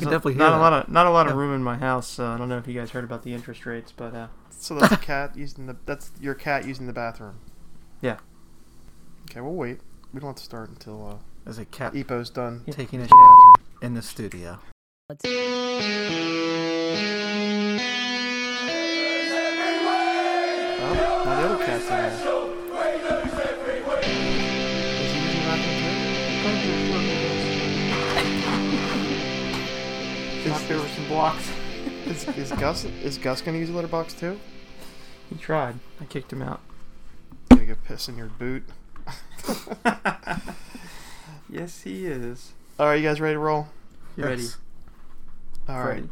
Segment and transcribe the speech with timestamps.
[0.00, 0.56] There's a- definitely not that.
[0.58, 1.38] a lot of not a lot of Yeah.
[1.40, 2.18] room in my house.
[2.18, 4.74] Uh, I don't know if you guys heard about the interest rates, but uh, So
[4.74, 7.36] that's a cat using the that's your cat using the bathroom.
[8.00, 8.18] Yeah.
[9.30, 9.80] Okay, we'll wait.
[10.12, 12.62] We don't have to start until uh, There's a cat Epo's done.
[12.70, 13.54] taking a the bathroom.
[13.82, 14.58] in the studio.
[19.86, 22.53] Oh, now the other cat's in there.
[30.64, 31.50] Bathroom thought there were some blocks.
[32.06, 34.38] Is, is Gus is Gus gonna use a litter box too?
[35.30, 35.76] He tried.
[36.02, 36.60] I kicked him out.
[37.48, 38.62] Gonna get piss in your boot.
[41.50, 42.52] Yes, he is.
[42.80, 43.68] All right, you guys ready to roll?
[44.16, 44.42] You ready?
[44.42, 44.56] Yes.
[45.68, 45.88] All right.
[45.88, 46.08] Ready.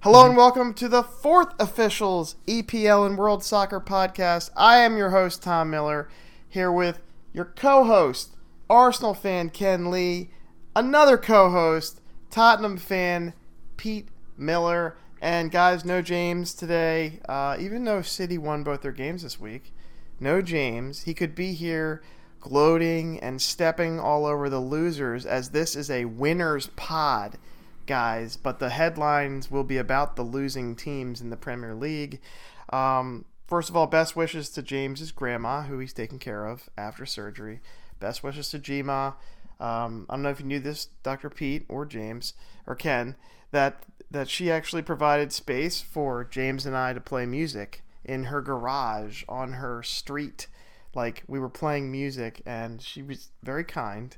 [0.00, 0.38] Hello and mm-hmm.
[0.38, 4.50] welcome to the fourth officials EPL and World Soccer podcast.
[4.56, 6.08] I am your host Tom Miller,
[6.48, 7.00] here with
[7.34, 8.36] your co-host
[8.70, 10.30] Arsenal fan Ken Lee,
[10.74, 12.00] another co-host
[12.36, 13.32] Tottenham fan
[13.78, 17.18] Pete Miller, and guys, no James today.
[17.26, 19.72] Uh, even though City won both their games this week,
[20.20, 21.04] no James.
[21.04, 22.02] He could be here
[22.38, 27.38] gloating and stepping all over the losers as this is a winners pod
[27.86, 32.20] guys, but the headlines will be about the losing teams in the Premier League.
[32.68, 37.06] Um, first of all, best wishes to James's grandma, who he's taking care of after
[37.06, 37.60] surgery.
[37.98, 39.14] Best wishes to Gma.
[39.58, 41.30] Um, I don't know if you knew this, Dr.
[41.30, 42.34] Pete or James
[42.66, 43.16] or Ken,
[43.50, 48.40] that that she actually provided space for James and I to play music in her
[48.40, 50.46] garage on her street.
[50.94, 54.16] Like we were playing music, and she was very kind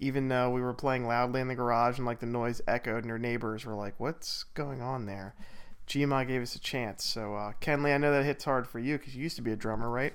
[0.00, 3.10] even though we were playing loudly in the garage and like the noise echoed and
[3.10, 5.34] her neighbors were like what's going on there
[5.86, 8.78] gma gave us a chance so uh, Ken Lee i know that hits hard for
[8.80, 10.12] you because you used to be a drummer right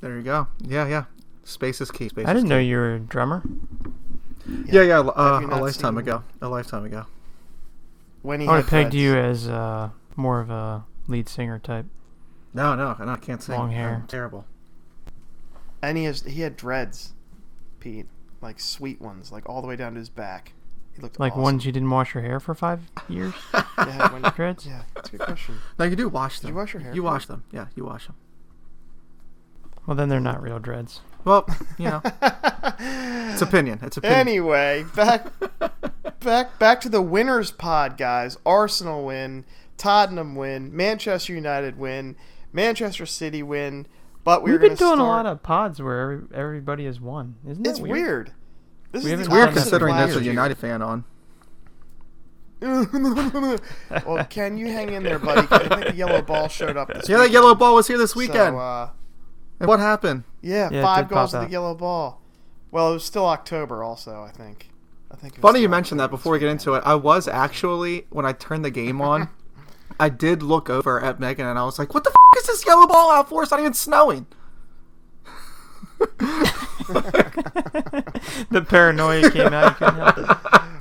[0.00, 0.48] There you go.
[0.60, 1.04] Yeah, yeah.
[1.46, 2.08] Space is key.
[2.08, 3.42] Space I didn't know you were a drummer.
[4.66, 4.98] Yeah, yeah.
[5.00, 6.22] Uh, a lifetime ago.
[6.42, 7.06] A lifetime ago.
[8.22, 11.58] when he I would had have pegged you as uh, more of a lead singer
[11.58, 11.86] type.
[12.52, 13.54] No, no, no I can't sing.
[13.56, 13.94] Long hair.
[14.02, 14.44] I'm terrible.
[15.82, 17.12] and he has he had dreads
[17.80, 18.06] pete
[18.40, 20.52] like sweet ones like all the way down to his back
[20.94, 21.42] he looked Like awesome.
[21.42, 23.34] ones you didn't wash your hair for five years.
[23.78, 24.66] yeah, when- Dreads.
[24.66, 26.48] yeah that's a good question No, you do wash Did them.
[26.50, 26.94] you wash your hair?
[26.94, 27.44] You wash them.
[27.52, 28.16] Yeah, you wash them.
[29.86, 31.00] Well, then they're not real dreads.
[31.24, 31.46] Well,
[31.78, 32.02] you know,
[32.78, 33.80] it's opinion.
[33.82, 34.18] It's opinion.
[34.20, 35.26] Anyway, back
[36.20, 38.36] back back to the winners pod, guys.
[38.46, 39.44] Arsenal win,
[39.76, 42.16] Tottenham win, Manchester United win,
[42.52, 43.86] Manchester City win.
[44.24, 44.98] But we're We've been doing start...
[44.98, 47.36] a lot of pods where every, everybody has won.
[47.48, 47.92] Isn't that It's weird?
[47.94, 48.32] weird.
[48.92, 50.24] This We is Weird done that opposite of considering last there's a.
[50.24, 51.04] United fan on.
[52.60, 55.46] well, Ken, you hang in there, buddy.
[55.50, 57.34] I think the yellow ball showed up this Yeah, that weekend.
[57.34, 58.54] yellow ball was here this weekend.
[58.54, 58.90] So, uh, And
[59.58, 60.24] what happened?
[60.42, 62.20] yeah, Yeah, five goals pop to the yellow ball.
[62.70, 64.22] Well, it was still October, also.
[64.22, 64.70] I think.
[65.10, 65.34] I think.
[65.34, 66.82] It was Funny you mentioned that before we get into it.
[66.84, 69.28] I was actually when I turned the game on,
[70.00, 72.66] I did look over at Megan and I was like, "What the f- is this
[72.66, 73.42] yellow ball out for?
[73.42, 74.26] It's not even snowing."
[78.50, 79.80] the paranoia came out.
[79.80, 80.28] You help it.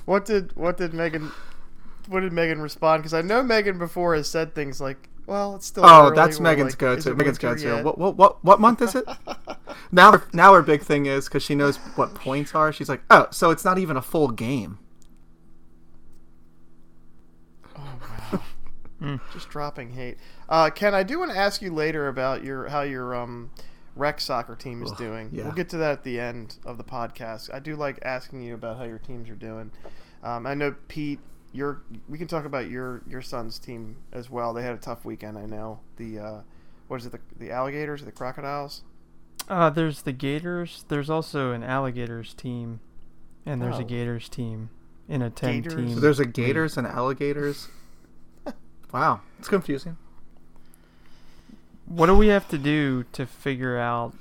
[0.06, 1.32] What did what did Megan
[2.08, 3.02] what did Megan respond?
[3.02, 6.40] Because I know Megan before has said things like, "Well, it's still." Oh, early," that's
[6.40, 7.16] Megan's like, go-to.
[7.16, 7.82] Megan's go-to.
[7.84, 9.06] What, what what what month is it?
[9.92, 12.72] now her, now her big thing is because she knows what points are.
[12.72, 14.80] She's like, "Oh, so it's not even a full game."
[17.78, 18.00] Oh
[18.32, 18.42] wow!
[19.02, 19.22] mm.
[19.34, 20.18] Just dropping hate.
[20.48, 23.52] Uh, Ken, I do want to ask you later about your how your um,
[23.96, 25.30] rec soccer team is Ugh, doing.
[25.32, 25.44] yeah.
[25.44, 27.54] We'll get to that at the end of the podcast.
[27.54, 29.72] I do like asking you about how your teams are doing.
[30.24, 31.20] Um, I know Pete.
[31.56, 34.54] Your we can talk about your your son's team as well.
[34.54, 35.38] They had a tough weekend.
[35.38, 36.40] I know the uh,
[36.88, 38.84] what is it the, the alligators or the crocodiles?
[39.48, 40.84] Uh, there's the Gators.
[40.88, 42.80] There's also an Alligators team,
[43.46, 43.82] and there's Oh.
[43.82, 44.70] a Gators team
[45.08, 45.76] in a ten Gators?
[45.76, 45.94] team.
[45.94, 46.34] So there's a league.
[46.34, 47.70] gators and alligators.
[48.94, 49.98] wow, it's confusing.
[51.86, 54.14] What do we have to do to figure out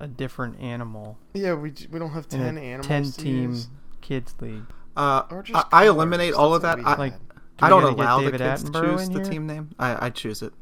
[0.00, 2.86] a different animal Yeah, we we don't have in ten a animals.
[2.86, 3.68] ten team use.
[4.00, 4.64] kids league?
[4.96, 6.78] Uh, Or I, just I eliminate all of that.
[6.84, 7.10] I, had.
[7.10, 7.16] do
[7.60, 9.70] I don't gotta allow the David kids to choose the team name.
[9.78, 10.52] I, I choose it.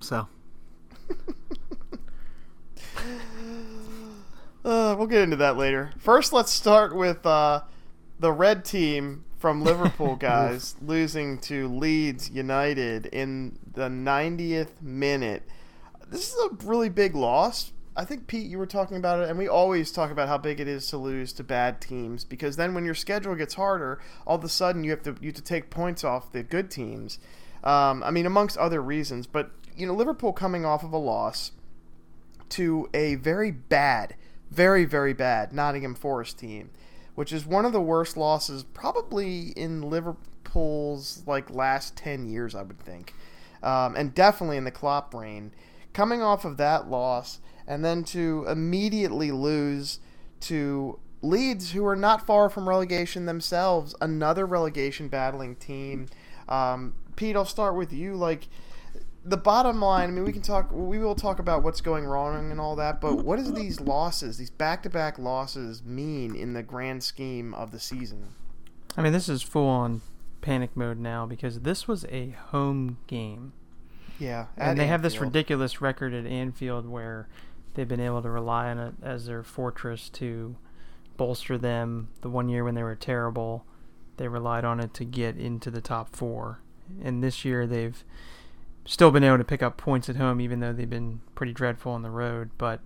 [0.00, 0.26] So
[4.62, 5.90] Uh, we'll get into that later.
[5.98, 7.62] First, let's start with uh,
[8.18, 15.44] the red team from Liverpool, guys, losing to Leeds United in the 90th minute.
[16.08, 17.72] This is a really big loss.
[18.00, 20.58] I think Pete, you were talking about it, and we always talk about how big
[20.58, 24.36] it is to lose to bad teams because then when your schedule gets harder, all
[24.36, 27.18] of a sudden you have to you have to take points off the good teams.
[27.62, 31.52] Um, I mean, amongst other reasons, but you know, Liverpool coming off of a loss
[32.50, 34.16] to a very bad,
[34.50, 36.70] very very bad Nottingham Forest team
[37.14, 42.62] which is one of the worst losses probably in Liverpool's like last ten years, I
[42.62, 43.12] would think,
[43.62, 45.52] um, and definitely in the Klopp reign.
[45.92, 50.00] Coming off of that loss, and then to immediately lose
[50.40, 56.06] to Leeds, who are not far from relegation themselves, another relegation battling team.
[56.48, 58.14] Um, Pete, I'll start with you.
[58.14, 58.48] Like
[59.24, 60.70] the bottom line, I mean, we can talk.
[60.72, 63.02] We will talk about what's going wrong and all that.
[63.02, 67.78] But what does these losses, these back-to-back losses, mean in the grand scheme of the
[67.78, 68.28] season?
[68.96, 70.00] I mean, this is full on
[70.40, 73.52] panic mode now because this was a home game.
[74.18, 74.88] Yeah, and they Anfield.
[74.88, 77.28] have this ridiculous record at Anfield where
[77.74, 80.56] they've been able to rely on it as their fortress to
[81.16, 82.08] bolster them.
[82.22, 83.64] The one year when they were terrible,
[84.16, 86.60] they relied on it to get into the top four.
[87.02, 88.02] And this year they've
[88.84, 91.92] still been able to pick up points at home, even though they've been pretty dreadful
[91.92, 92.50] on the road.
[92.58, 92.80] But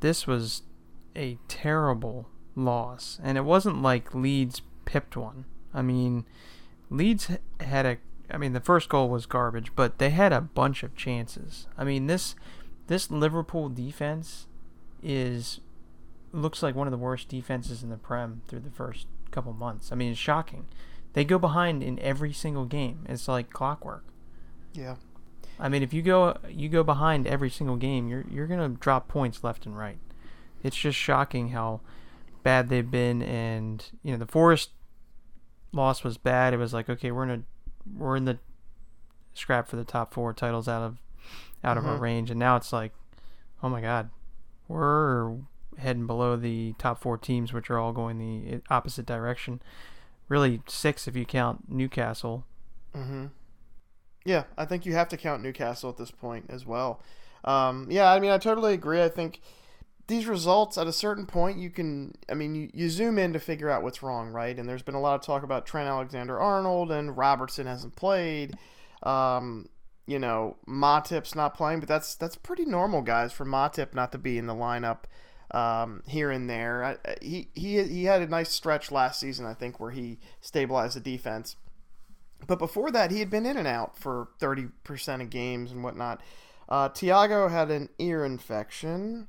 [0.00, 0.62] this was
[1.16, 5.44] a terrible loss, and it wasn't like Leeds pipped one.
[5.72, 6.24] I mean,
[6.90, 7.30] Leeds
[7.60, 7.96] had a.
[8.30, 11.66] I mean, the first goal was garbage, but they had a bunch of chances.
[11.78, 12.34] I mean, this
[12.88, 14.46] this Liverpool defense
[15.02, 15.60] is
[16.32, 19.92] looks like one of the worst defenses in the Prem through the first couple months.
[19.92, 20.66] I mean, it's shocking.
[21.12, 23.06] They go behind in every single game.
[23.08, 24.04] It's like clockwork.
[24.74, 24.96] Yeah.
[25.60, 29.08] I mean, if you go you go behind every single game, you're you're gonna drop
[29.08, 29.98] points left and right.
[30.62, 31.80] It's just shocking how
[32.42, 34.70] bad they've been, and you know the Forest
[35.72, 36.54] loss was bad.
[36.54, 37.42] It was like okay, we're in a
[37.98, 38.38] we're in the
[39.34, 40.98] scrap for the top four titles out of
[41.64, 41.78] out mm-hmm.
[41.78, 42.04] of our mm-hmm.
[42.04, 42.92] range, and now it's like,
[43.62, 44.10] oh my god,
[44.66, 45.36] we're
[45.78, 49.60] heading below the top four teams, which are all going the opposite direction.
[50.28, 52.44] Really, six if you count Newcastle.
[52.94, 53.26] Mm-hmm.
[54.24, 57.02] Yeah, I think you have to count Newcastle at this point as well.
[57.44, 59.02] Um, yeah, I mean, I totally agree.
[59.02, 59.40] I think
[60.08, 63.38] these results at a certain point you can i mean you, you zoom in to
[63.38, 66.40] figure out what's wrong right and there's been a lot of talk about trent alexander
[66.40, 68.56] arnold and robertson hasn't played
[69.02, 69.68] um,
[70.08, 74.18] you know matip's not playing but that's that's pretty normal guys for matip not to
[74.18, 75.04] be in the lineup
[75.50, 76.84] um, here and there.
[76.84, 80.96] I, he he he had a nice stretch last season, I think, where he stabilized
[80.96, 81.56] the defense.
[82.46, 85.82] But before that, he had been in and out for thirty percent of games and
[85.82, 86.20] whatnot.
[86.68, 89.28] Uh, Thiago had an ear infection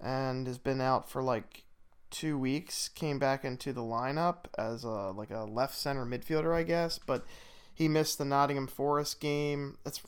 [0.00, 1.64] and has been out for like
[2.10, 2.88] two weeks.
[2.88, 7.24] Came back into the lineup as a like a left center midfielder, I guess, but
[7.78, 9.78] he missed the Nottingham Forest game.
[9.84, 10.02] That's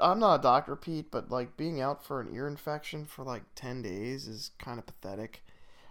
[0.00, 3.42] I'm not a doctor, Pete, but like being out for an ear infection for like
[3.56, 5.42] ten days is kind of pathetic.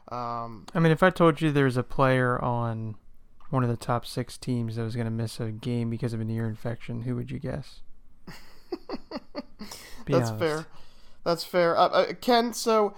[0.09, 2.95] Um, I mean, if I told you there was a player on
[3.49, 6.21] one of the top six teams that was going to miss a game because of
[6.21, 7.81] an ear infection, who would you guess?
[10.07, 10.39] That's honest.
[10.39, 10.65] fair.
[11.25, 11.77] That's fair.
[11.77, 12.95] Uh, uh, Ken, so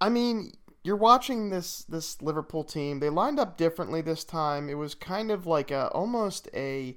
[0.00, 0.52] I mean,
[0.82, 3.00] you're watching this this Liverpool team.
[3.00, 4.70] They lined up differently this time.
[4.70, 6.96] It was kind of like a almost a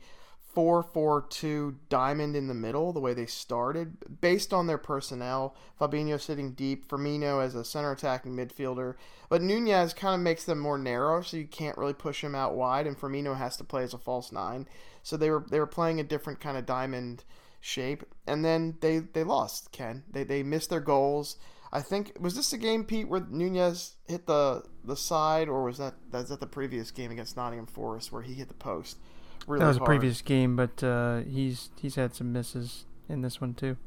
[0.57, 5.55] 4-4-2 diamond in the middle, the way they started, based on their personnel.
[5.79, 8.95] Fabinho sitting deep, Firmino as a center attacking midfielder,
[9.29, 12.55] but Nunez kind of makes them more narrow, so you can't really push him out
[12.55, 14.67] wide, and Firmino has to play as a false nine.
[15.03, 17.23] So they were they were playing a different kind of diamond
[17.61, 19.71] shape, and then they they lost.
[19.71, 21.37] Ken, they they missed their goals.
[21.71, 25.77] I think was this a game, Pete, where Nunez hit the the side, or was
[25.77, 28.97] that that's that the previous game against Nottingham Forest where he hit the post?
[29.47, 29.87] Really That was hard.
[29.87, 33.77] a previous game, but uh, he's he's had some misses in this one too.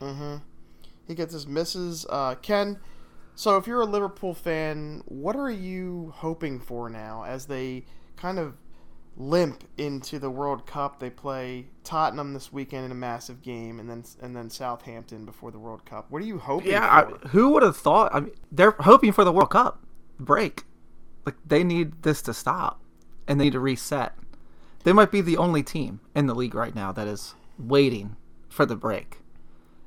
[0.00, 0.36] Mm-hmm.
[1.06, 2.06] He gets his misses.
[2.08, 2.78] Uh, Ken,
[3.34, 7.84] so if you're a Liverpool fan, what are you hoping for now as they
[8.16, 8.54] kind of
[9.16, 10.98] limp into the World Cup?
[11.00, 15.50] They play Tottenham this weekend in a massive game, and then and then Southampton before
[15.50, 16.10] the World Cup.
[16.10, 16.72] What are you hoping?
[16.72, 16.84] Yeah,
[17.22, 18.14] I, who would have thought?
[18.14, 19.84] I mean, they're hoping for the World Cup
[20.18, 20.64] break.
[21.26, 22.80] Like they need this to stop,
[23.28, 24.14] and they need to reset.
[24.84, 28.16] They might be the only team in the league right now that is waiting
[28.48, 29.18] for the break.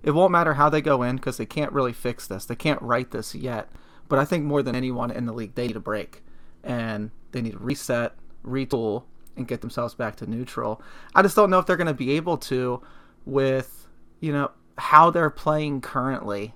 [0.04, 2.46] It won't matter how they go in because they can't really fix this.
[2.46, 3.70] They can't write this yet.
[4.10, 6.24] But I think more than anyone in the league, they need a break.
[6.64, 9.04] And they need to reset, retool,
[9.36, 10.82] and get themselves back to neutral.
[11.14, 12.82] I just don't know if they're going to be able to
[13.26, 13.88] with,
[14.20, 16.56] you know, how they're playing currently.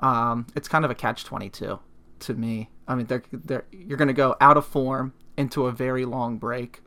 [0.00, 1.78] Um, it's kind of a catch 22
[2.20, 2.70] to me.
[2.88, 6.38] I mean, they're, they're, you're going to go out of form into a very long
[6.38, 6.80] break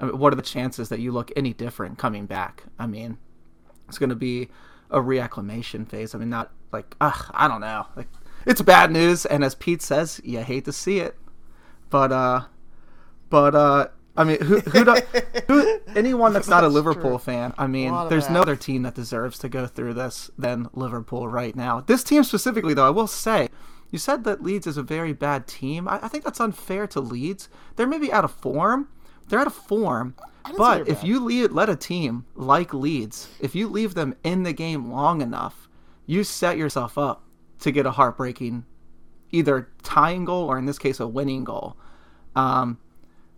[0.00, 2.64] I mean, what are the chances that you look any different coming back?
[2.78, 3.18] I mean,
[3.88, 4.48] it's going to be
[4.90, 6.14] a reacclimation phase.
[6.14, 7.86] I mean, not like, ugh, I don't know.
[7.96, 8.08] Like,
[8.46, 11.16] it's bad news, and as Pete says, you hate to see it.
[11.90, 12.42] But, uh,
[13.28, 14.96] but, uh, I mean, who, who, do,
[15.46, 17.32] who anyone that's not a Liverpool true.
[17.32, 21.28] fan, I mean, there's no other team that deserves to go through this than Liverpool
[21.28, 21.80] right now.
[21.80, 23.48] This team specifically, though, I will say,
[23.90, 25.88] You said that Leeds is a very bad team.
[25.88, 27.48] I, I think that's unfair to Leeds.
[27.76, 28.88] They're maybe out of form.
[29.30, 30.14] They're out of form.
[30.56, 34.52] But if you leave, let a team like Leeds, if you leave them in the
[34.52, 35.68] game long enough,
[36.06, 37.22] you set yourself up
[37.60, 38.64] to get a heartbreaking,
[39.30, 41.76] either tying goal or in this case a winning goal.
[42.34, 42.78] Um,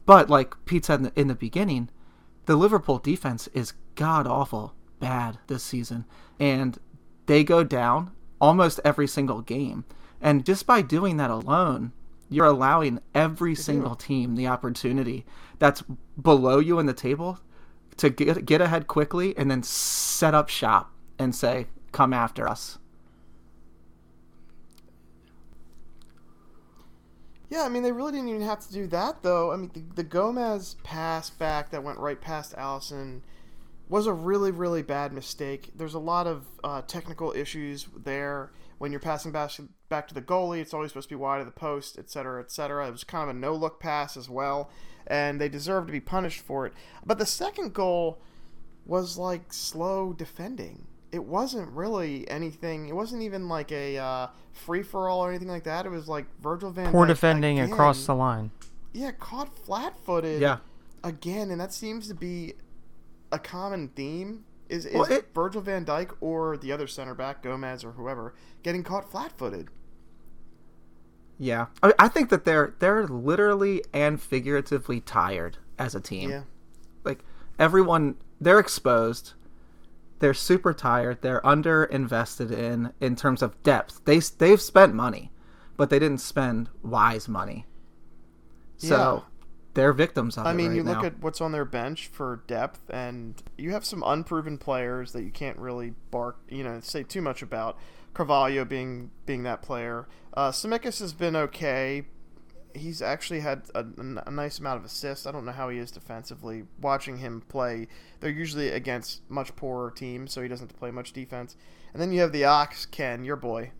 [0.07, 1.91] but like Pete said in the, in the beginning,
[2.47, 6.07] the Liverpool defense is god awful bad this season,
[6.41, 6.79] and
[7.27, 9.85] they go down almost every single game.
[10.21, 11.93] And just by doing that alone,
[12.33, 15.25] you're allowing every single team the opportunity
[15.59, 15.83] that's
[16.21, 17.39] below you in the table
[17.97, 22.79] to get get ahead quickly and then set up shop and say, "Come after us."
[27.53, 29.53] Yeah, I mean, they really didn't even have to do that, though.
[29.53, 33.21] I mean, the, the Gomez pass back that went right past Alisson
[33.91, 35.71] was a really, really bad mistake.
[35.77, 38.53] There's a lot of uh, technical issues there.
[38.83, 39.53] When you're passing back,
[39.89, 42.41] back to the goalie, it's always supposed to be wide of the post, et cetera,
[42.41, 42.89] et cetera.
[42.89, 44.71] It was kind of a no look pass as well,
[45.07, 46.73] and they deserve to be punished for it.
[47.07, 48.19] But the second goal
[48.85, 50.89] was like slow defending.
[51.13, 52.89] It wasn't really anything.
[52.89, 55.87] It wasn't even like a uh, free for all or anything like that.
[55.87, 57.73] It was like Virgil van Poor Dijk defending again.
[57.73, 58.51] across the line.
[58.93, 60.41] Yeah, caught flat footed.
[60.41, 60.57] Yeah.
[61.05, 62.55] Again, and that seems to be
[63.31, 64.45] a common theme.
[64.69, 68.35] Is, is Well, it- Virgil van Dijk or the other center back, Gomez or whoever,
[68.63, 69.69] getting caught flat footed?
[71.39, 76.31] Yeah, I, I think that they're they're literally and figuratively tired as a team.
[76.31, 76.43] Yeah.
[77.05, 77.25] Like
[77.59, 79.33] everyone, they're exposed.
[80.21, 81.21] They're super tired.
[81.21, 84.03] They're under invested in in terms of depth.
[84.05, 85.33] They they've spent money,
[85.77, 87.67] but they didn't spend wise money.
[88.77, 89.25] So
[89.75, 93.43] they're victims I mean, right you look at what's on their bench for depth, and
[93.57, 97.43] you have some unproven players that you can't really bark, you know, say too much
[97.43, 97.79] about.
[98.15, 100.07] Carvalho being being that player.
[100.35, 102.05] Uh, Tsimikas has been okay.
[102.75, 103.85] He's actually had a,
[104.27, 105.27] a nice amount of assists.
[105.27, 106.65] I don't know how he is defensively.
[106.81, 107.89] Watching him play,
[108.21, 111.57] they're usually against much poorer teams, so he doesn't have to play much defense.
[111.93, 113.73] And then you have the Ox Ken, your boy,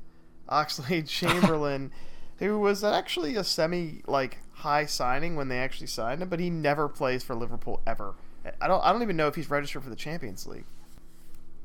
[0.51, 1.91] Oxlade-Chamberlain,
[2.37, 6.51] who was actually a semi like high signing when they actually signed him, but he
[6.51, 8.15] never plays for Liverpool ever.
[8.61, 10.65] I don't I don't even know if he's registered for the Champions League.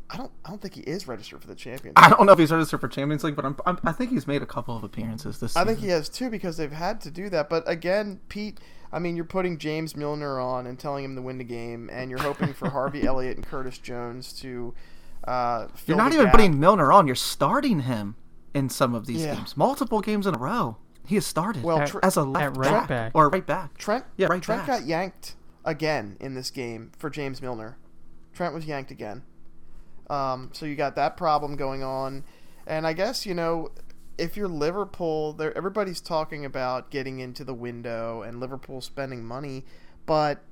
[0.09, 1.97] I don't I don't think he is registered for the Champions.
[1.97, 2.05] League.
[2.05, 4.25] I don't know if he's registered for Champions League, but I'm, I'm, I think he's
[4.27, 5.67] made a couple of appearances this I season.
[5.75, 7.49] think he has too because they've had to do that.
[7.49, 8.59] But again, Pete,
[8.91, 12.09] I mean, you're putting James Milner on and telling him to win the game, and
[12.09, 14.73] you're hoping for Harvey Elliott and Curtis Jones to.
[15.25, 16.33] Uh, fill You're not even gap.
[16.35, 17.05] putting Milner on.
[17.05, 18.15] You're starting him
[18.53, 19.35] in some of these Yeah.
[19.35, 20.77] games, multiple games in a row.
[21.07, 23.11] He has started Well, At- Tr- as a at left right back, back.
[23.15, 23.77] or right back.
[23.77, 24.05] Trent.
[24.17, 24.79] Yeah, right Trent back.
[24.81, 25.35] got yanked
[25.65, 27.77] again in this game for James Milner.
[28.33, 29.23] Trent was yanked again.
[30.09, 32.23] Um, so you got that problem going on,
[32.65, 33.69] and I guess you know
[34.17, 39.65] if you're Liverpool, there everybody's talking about getting into the window and Liverpool spending money,
[40.05, 40.43] but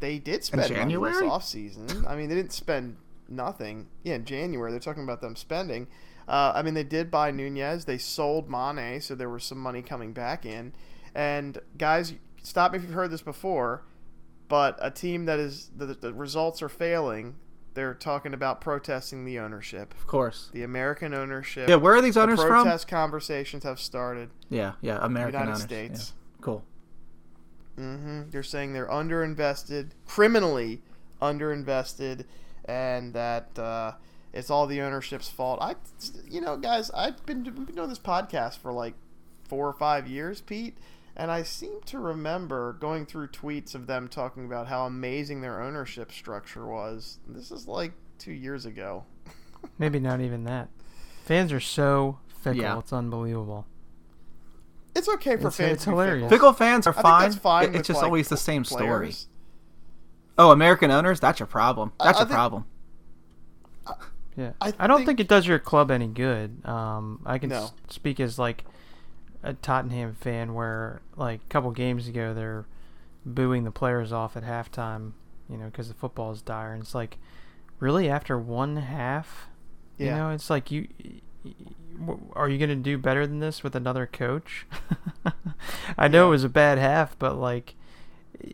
[0.00, 1.12] they did spend money January?
[1.12, 2.06] this offseason.
[2.08, 2.96] I mean, they didn't spend
[3.28, 3.88] nothing.
[4.02, 5.86] Yeah, in January they're talking about them spending.
[6.28, 7.84] Uh, I mean, they did buy Nunez.
[7.84, 10.72] They sold Mane, so there was some money coming back in.
[11.14, 13.84] And guys, stop me if you've heard this before,
[14.48, 17.36] but a team that is the, the results are failing.
[17.74, 20.48] They're talking about protesting the ownership, Of course.
[20.52, 21.68] the American ownership.
[21.68, 22.48] Yeah, where are these The owners from?
[22.64, 24.30] protest conversations have started.
[24.48, 25.62] Yeah, yeah, American United owners.
[25.62, 26.12] States.
[26.16, 26.42] Yeah.
[26.42, 26.64] Cool.
[27.76, 30.80] hmm They're saying they're underinvested, criminally
[31.20, 32.24] underinvested,
[32.64, 33.92] and that uh,
[34.36, 35.58] it's all the ownership's fault.
[35.60, 35.74] I,
[36.28, 38.94] you know, guys, I've been we've been doing this podcast for like
[39.48, 40.76] four or five years, Pete,
[41.16, 45.62] and I seem to remember going through tweets of them talking about how amazing their
[45.62, 47.18] ownership structure was.
[47.26, 49.04] This is like two years ago.
[49.78, 50.68] Maybe not even that.
[51.24, 52.60] Fans are so fickle.
[52.62, 52.78] Yeah.
[52.78, 53.66] It's unbelievable.
[54.94, 55.72] It's okay for It's- fans.
[55.72, 56.30] it's to be hilarious.
[56.30, 56.52] fickle.
[56.52, 57.22] Fickle fans are I think fine.
[57.30, 57.64] that's fine.
[57.70, 59.12] It- it's just like, always the same story.
[60.38, 61.20] Oh, American owners?
[61.20, 61.92] That's your problem.
[62.00, 62.64] I- That's I your think- problem.
[64.36, 66.64] Yeah, I I, don't think- think it does your club any good.
[66.66, 67.64] Um, I can No.
[67.64, 68.64] s- speak as like
[69.42, 72.66] a Tottenham fan, where like a couple games ago they're
[73.24, 75.12] booing the players off at halftime,
[75.48, 77.18] you know, because the football is dire, and it's like,
[77.80, 79.48] really after one half,
[79.98, 80.88] you know, it's like you.
[81.02, 81.52] y- y-
[81.98, 84.66] w- Are you gonna do better than this with another coach?
[85.98, 86.26] I know Yeah.
[86.26, 87.74] it was a bad half, but like,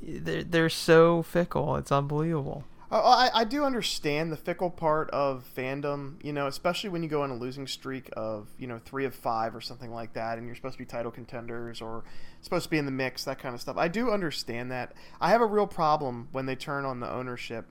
[0.00, 1.74] they're they're so fickle.
[1.76, 2.64] It's unbelievable.
[2.98, 7.22] I, I do understand the fickle part of fandom, you know, especially when you go
[7.22, 10.46] on a losing streak of, you know, three of five or something like that, and
[10.46, 12.04] you're supposed to be title contenders or
[12.42, 13.76] supposed to be in the mix, that kind of stuff.
[13.78, 14.92] I do understand that.
[15.20, 17.66] I have a real problem when they turn on the ownership,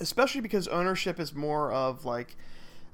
[0.00, 2.36] especially because ownership is more of like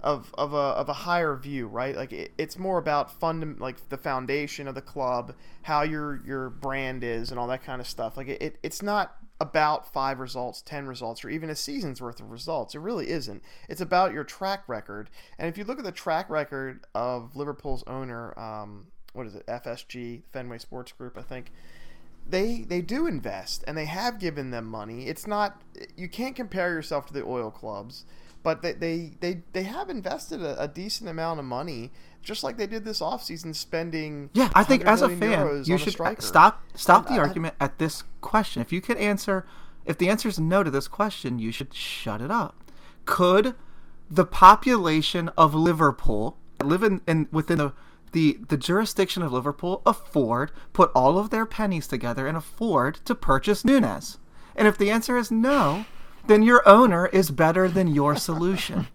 [0.01, 1.97] of of a of a higher view, right?
[1.97, 6.51] Like it, it's more about fund like the foundation of the club, how your your
[6.51, 8.17] brand is, and all that kind of stuff.
[8.17, 12.21] Like it, it it's not about five results, ten results, or even a season's worth
[12.21, 12.77] of results.
[12.77, 13.43] It really isn't.
[13.69, 15.11] It's about your track record.
[15.37, 19.45] And if you look at the track record of Liverpool's owner, um, what is it,
[19.47, 21.51] FSG, Fenway Sports Group, I think
[22.25, 25.09] they they do invest and they have given them money.
[25.09, 25.61] It's not
[25.97, 28.05] you can't compare yourself to the oil clubs,
[28.43, 32.57] but they they they, they have invested a, a decent amount of money, just like
[32.57, 34.31] they did this offseason spending.
[34.33, 37.55] Yeah, I think as a fan, you should uh, stop stop And the I- argument
[37.61, 38.63] at this question.
[38.63, 39.47] If you could answer,
[39.85, 42.71] if the answer is no to this question, you should shut it up.
[43.05, 43.55] Could
[44.11, 47.73] the population of Liverpool live in, in within the,
[48.13, 53.15] the the jurisdiction of Liverpool afford put all of their pennies together and afford to
[53.15, 54.19] purchase Nunez?
[54.55, 55.87] And if the answer is no,
[56.27, 58.87] then your owner is better than your solution.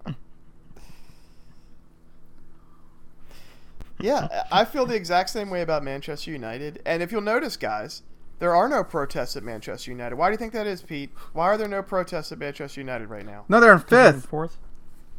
[3.99, 6.81] Yeah, I feel the exact same way about Manchester United.
[6.85, 8.03] And if you'll notice, guys,
[8.39, 10.15] there are no protests at Manchester United.
[10.15, 11.09] Why do you think that is, Pete?
[11.33, 13.45] Why are there no protests at Manchester United right now?
[13.49, 14.27] no, they're in And fifth.
[14.27, 14.57] fourth.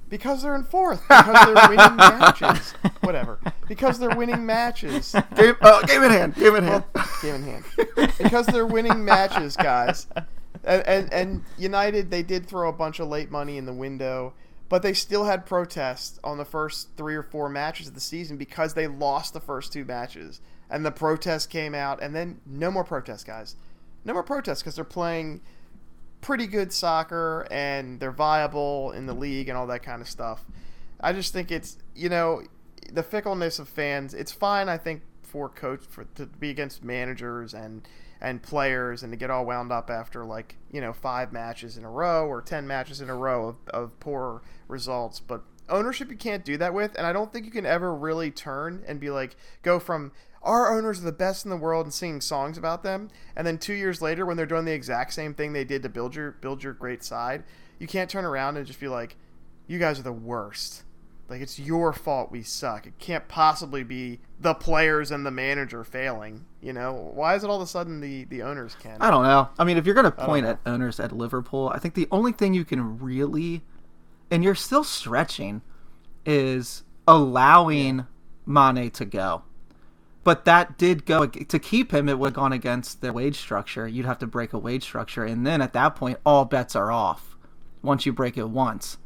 [0.08, 1.02] Because they're in fourth.
[1.08, 2.72] Because they're winning matches.
[3.02, 3.38] Whatever.
[3.68, 5.14] Because they're winning matches.
[5.34, 6.34] Game, oh, uh, game in hand.
[6.36, 6.84] Game in hand.
[7.20, 7.64] Game in hand.
[8.16, 10.06] Because they're winning matches, guys.
[10.68, 14.34] And, and and United, they did throw a bunch of late money in the window,
[14.68, 18.36] but they still had protests on the first three or four matches of the season
[18.36, 20.42] because they lost the first two matches.
[20.70, 23.56] And the protests came out, and then no more protests, guys.
[24.04, 25.40] No more protests because they're playing
[26.20, 30.44] pretty good soccer and they're viable in the league and all that kind of stuff.
[31.00, 32.42] I just think it's you know
[32.92, 34.12] the fickleness of fans.
[34.12, 37.88] It's fine, I think, for coach for to be against managers and
[38.20, 41.84] and players and to get all wound up after like you know five matches in
[41.84, 45.20] a row or ten matches in a row of, of poor results.
[45.20, 48.30] But ownership you can't do that with, and I don't think you can ever really
[48.30, 51.92] turn and be like go from our owners are the best in the world and
[51.92, 55.34] singing songs about them, and then two years later when they're doing the exact same
[55.34, 57.44] thing they did to build your build your great side,
[57.78, 59.16] you can't turn around and just be like,
[59.66, 60.82] you guys are the worst.
[61.28, 62.86] Like it's your fault we suck.
[62.86, 66.46] It can't possibly be the players and the manager failing.
[66.62, 68.96] You know why is it all of a sudden the the owners can?
[69.00, 69.50] I don't know.
[69.58, 72.32] I mean, if you're going to point at owners at Liverpool, I think the only
[72.32, 73.62] thing you can really,
[74.30, 75.60] and you're still stretching,
[76.24, 78.06] is allowing
[78.46, 79.42] Mane to go.
[80.24, 82.08] But that did go to keep him.
[82.08, 83.86] It would have gone against the wage structure.
[83.86, 86.90] You'd have to break a wage structure, and then at that point, all bets are
[86.90, 87.36] off.
[87.82, 88.98] Once you break it once,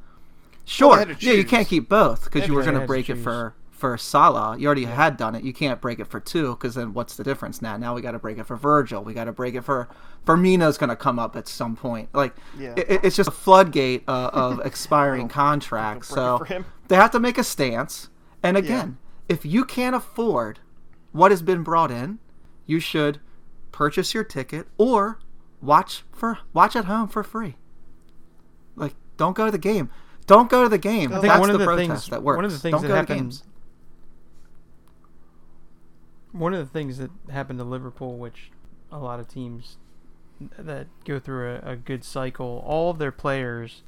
[0.65, 3.09] sure, had to yeah, you can't keep both because you were going to to break
[3.11, 4.57] it for for Salah.
[4.57, 5.43] You already had done it.
[5.43, 7.77] You can't break it for two because then what's the difference now?
[7.77, 9.03] Now we got to break it for Virgil.
[9.03, 9.89] We got to break it for
[10.25, 12.09] Firmino's going to come up at some point.
[12.15, 12.75] Like Yeah.
[12.77, 16.09] it, it's just a floodgate uh, of expiring contracts.
[16.09, 16.47] So
[16.87, 18.09] they have to make a stance.
[18.41, 18.99] And again,
[19.29, 20.61] if you can't afford
[21.11, 22.21] what has been brought in,
[22.67, 23.19] you should
[23.73, 25.19] purchase your ticket or
[25.61, 27.57] watch for watch at home for free.
[28.77, 29.91] Like don't go to the game.
[30.27, 31.11] Don't go to the game.
[31.13, 32.37] I think That's one of the protest things- that works.
[32.37, 33.43] one of the things don't that go to happened- games.
[36.33, 38.51] One of the things that happened to Liverpool, which
[38.91, 39.77] a lot of teams
[40.59, 43.83] that go through a, a good cycle, all of their players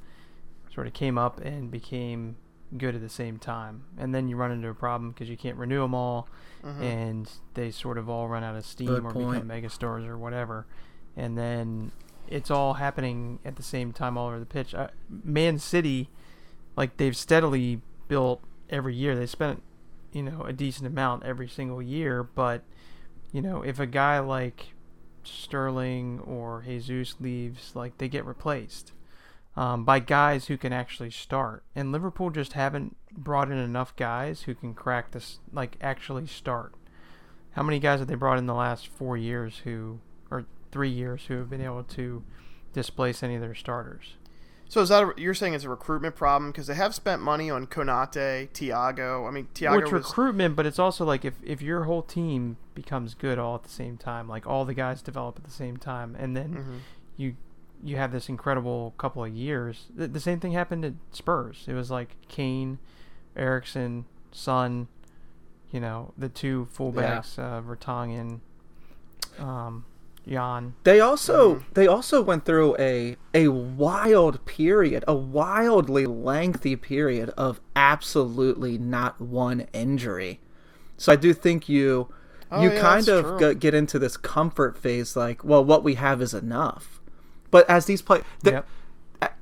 [0.73, 2.35] sort of came up and became
[2.77, 3.83] good at the same time.
[3.97, 6.27] And then you run into a problem because you can't renew them all,
[6.63, 6.81] mm-hmm.
[6.83, 9.31] and they sort of all run out of steam Good or point.
[9.31, 10.67] become megastars or whatever.
[11.17, 11.91] And then
[12.27, 14.73] it's all happening at the same time all over the pitch.
[14.73, 16.09] Uh, Man City,
[16.75, 19.15] like they've steadily built every year.
[19.15, 19.63] They spent,
[20.11, 22.63] you know, a decent amount every single year, but
[23.31, 24.73] you know, if a guy like
[25.23, 28.93] Sterling or Jesus leaves, like they get replaced
[29.57, 31.63] um, by guys who can actually start.
[31.75, 36.73] And Liverpool just haven't brought in enough guys who can crack this, like actually start.
[37.51, 39.99] How many guys have they brought in the last four years who,
[40.75, 42.21] three years, who have been able to
[42.73, 44.15] displace any of their starters?
[44.67, 47.49] So is that a, you're saying it's a recruitment problem because they have spent money
[47.49, 49.25] on Konate, Thiago.
[49.25, 52.57] I mean, Thiago Which was recruitment, but it's also like if, if your whole team
[52.73, 55.77] becomes good all at the same time, like all the guys develop at the same
[55.77, 56.79] time, and then Mhm.
[57.15, 57.35] you
[57.81, 59.85] you have this incredible couple of years.
[59.95, 61.63] The, the same thing happened at Spurs.
[61.67, 62.79] It was like Kane,
[63.37, 64.87] Eriksen, Son,
[65.71, 68.39] you know, the two fullbacks, uh, Vertonghen,
[69.39, 69.85] um,
[70.27, 70.73] Jan.
[70.83, 71.63] They also Mm-hmm.
[71.73, 79.19] they also went through a a wild period, a wildly lengthy period of absolutely not
[79.21, 80.39] one injury.
[80.97, 82.07] So I do think you
[82.51, 83.39] Oh, you yeah, kind of true.
[83.39, 87.01] go- get into this comfort phase like, well, what we have is enough.
[87.51, 88.67] But as these play Yep.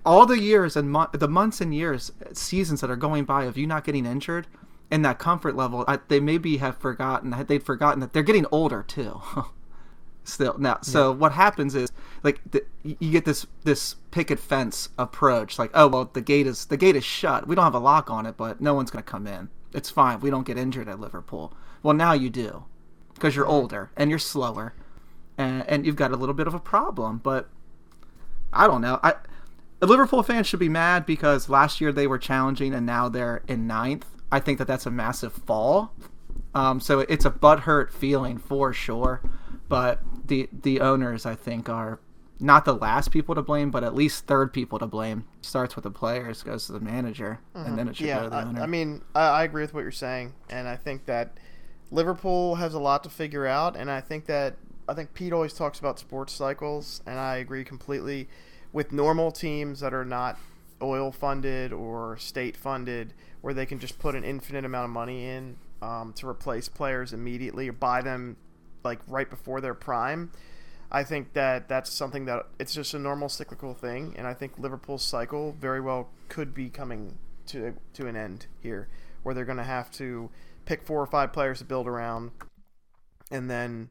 [0.06, 3.58] all the years and mo- the months and years, seasons that are going by of
[3.58, 4.48] you not getting injured,
[4.90, 7.36] and that comfort level, I, they maybe have forgotten.
[7.48, 9.22] They'd forgotten that they're getting older too.
[10.26, 11.92] Still now, so what happens is
[12.24, 15.60] like the, you get this this picket fence approach.
[15.60, 17.46] Like, oh well, the gate is the gate is shut.
[17.46, 19.50] We don't have a lock on it, but no one's going to come in.
[19.74, 20.22] It's fine.
[20.22, 21.54] We don't get injured at Liverpool.
[21.82, 22.64] Well, now you do,
[23.14, 24.74] because you're older and you're slower,
[25.38, 27.18] and, and you've got a little bit of a problem.
[27.18, 27.50] But
[28.54, 29.02] I don't know.
[29.04, 29.16] I
[29.80, 33.44] the Liverpool fans should be mad because last year they were challenging and now they're
[33.50, 34.06] in ninth.
[34.32, 35.92] I think that that's a massive fall.
[36.56, 39.20] Um, so it's a butthurt feeling for sure.
[39.68, 42.00] But the the owners, I think, are
[42.40, 45.26] not the last people to blame, but at least third people to blame.
[45.42, 48.36] Starts with the players, goes to the manager, and then it should go to the
[48.36, 48.62] I, owner.
[48.62, 51.38] I mean, I, I agree with what you're saying, and I think that
[51.92, 54.56] Liverpool has a lot to figure out, and I think that
[54.88, 58.28] I think Pete always talks about sports cycles, and I agree completely.
[58.72, 60.40] With normal teams that are not
[60.82, 65.26] oil funded or state funded, where they can just put an infinite amount of money
[65.26, 68.36] in um, to replace players immediately or buy them
[68.84, 70.32] like right before their prime.
[70.92, 74.60] I think that that's something that it's just a normal cyclical thing, and I think
[74.60, 77.18] Liverpool's cycle very well could be coming
[77.48, 78.90] to to an end here,
[79.24, 80.30] where they're going to have to
[80.66, 82.32] pick four or five players to build around,
[83.32, 83.90] and then,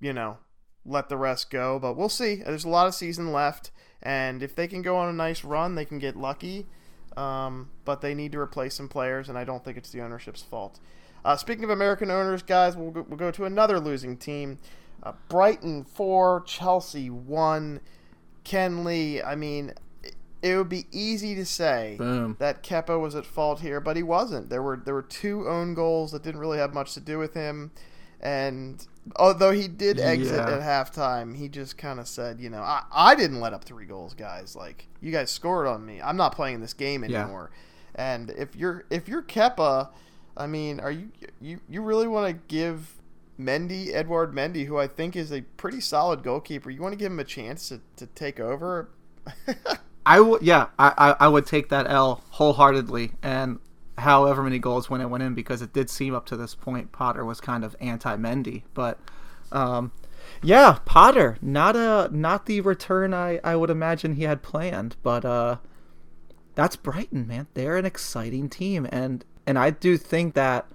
[0.00, 0.38] you know,
[0.84, 1.78] let the rest go.
[1.78, 2.36] But we'll see.
[2.36, 3.70] There's a lot of season left,
[4.02, 6.66] and if they can go on a nice run, they can get lucky.
[7.16, 10.42] Um, but they need to replace some players, and I don't think it's the ownership's
[10.42, 10.80] fault.
[11.26, 14.58] Uh, speaking of American owners, guys, we'll go, we'll go to another losing team.
[15.02, 17.80] Uh, Brighton four, Chelsea one.
[18.44, 19.20] Ken Lee.
[19.20, 19.72] I mean,
[20.04, 22.36] it, it would be easy to say Boom.
[22.38, 24.50] that Kepa was at fault here, but he wasn't.
[24.50, 27.34] There were there were two own goals that didn't really have much to do with
[27.34, 27.72] him,
[28.20, 28.86] and
[29.16, 30.58] although he did exit Yeah.
[30.58, 33.84] at halftime, he just kind of said, you know, I, I didn't let up three
[33.86, 34.54] goals, guys.
[34.54, 36.00] Like you guys scored on me.
[36.00, 37.22] I'm not playing this game Yeah.
[37.22, 37.50] anymore.
[37.96, 39.88] And if you're if you're Kepa,
[40.36, 41.08] I mean, are you
[41.40, 42.96] you you really want to give
[43.38, 47.12] Mendy, Edward Mendy, who I think is a pretty solid goalkeeper, you want to give
[47.12, 48.88] him a chance to, to take over?
[50.06, 53.58] I would, yeah, I, I, would take that L wholeheartedly, and
[53.98, 56.92] however many goals when it went in, because it did seem up to this point
[56.92, 59.00] Potter was kind of anti Mendy, but
[59.50, 59.90] um,
[60.42, 65.24] yeah, Potter, not a not the return I, I would imagine he had planned, but
[65.24, 65.56] uh,
[66.54, 67.48] that's Brighton, man.
[67.54, 70.66] They're an exciting team, and and I do think that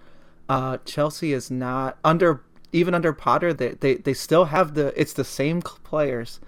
[0.50, 3.54] uh, Chelsea is not under even under Potter.
[3.54, 6.40] They, they they still have the it's the same players.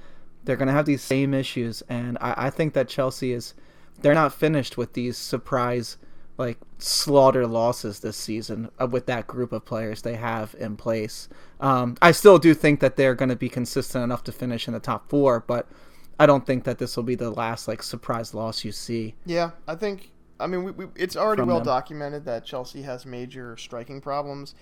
[0.43, 3.53] They're gonna have these same issues, and I, I think that Chelsea is
[4.01, 5.97] they're not finished with these surprise
[6.38, 11.29] like slaughter losses this season uh, with that group of players they have in place.
[11.59, 14.73] Um, I still do think that they're going to be consistent enough to finish in
[14.73, 15.67] the top four, but
[16.19, 19.15] I don't think that this will be the last like surprise loss you see.
[19.25, 20.12] Yeah, I think.
[20.39, 21.65] I mean, we, we, it's already well them.
[21.65, 24.55] documented that Chelsea has major striking problems.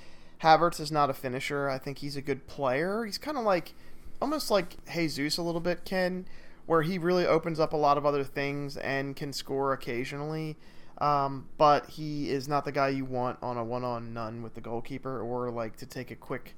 [0.43, 1.69] Havertz is not a finisher.
[1.69, 3.05] I think he's a good player.
[3.05, 3.73] He's kind of like,
[4.21, 6.25] almost like Jesus a little bit, Ken,
[6.65, 10.57] where he really opens up a lot of other things and can score occasionally.
[10.97, 14.61] Um, but he is not the guy you want on a one-on none with the
[14.61, 16.55] goalkeeper, or like to take a quick,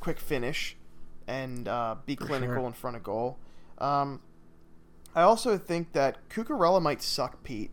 [0.00, 0.76] quick finish
[1.28, 2.66] and uh, be clinical sure.
[2.66, 3.38] in front of goal.
[3.78, 4.20] Um,
[5.14, 7.70] I also think that Cucurella might suck, Pete.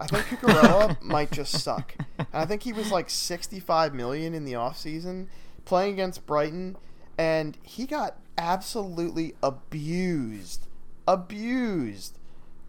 [0.00, 1.94] I think Cucurella might just suck.
[2.18, 5.28] And I think he was like 65 million in the offseason
[5.66, 6.76] playing against Brighton
[7.18, 10.66] and he got absolutely abused.
[11.06, 12.18] Abused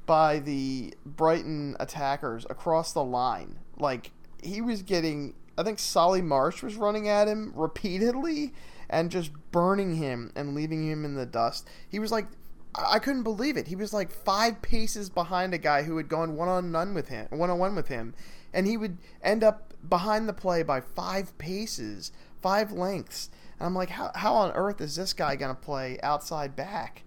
[0.06, 3.60] by the Brighton attackers across the line.
[3.78, 4.12] Like
[4.44, 8.54] he was getting I think Solly March was running at him repeatedly
[8.89, 11.67] and just burning him and leaving him in the dust.
[11.88, 12.28] He was like
[12.76, 13.68] I I couldn't believe it.
[13.68, 17.10] He was like five paces behind a guy who had gone one on none with
[17.10, 18.14] him, one on one with him,
[18.54, 23.30] and he would end up behind the play by five paces, five lengths.
[23.60, 27.04] And I'm like, how how on earth is this guy gonna play outside back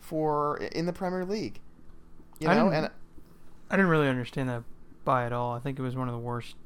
[0.00, 1.60] for in the Premier League?
[2.40, 2.92] You I know, didn't- and
[3.70, 4.64] I didn't really understand that
[5.04, 5.52] buy at all.
[5.54, 6.56] I think it was one of the worst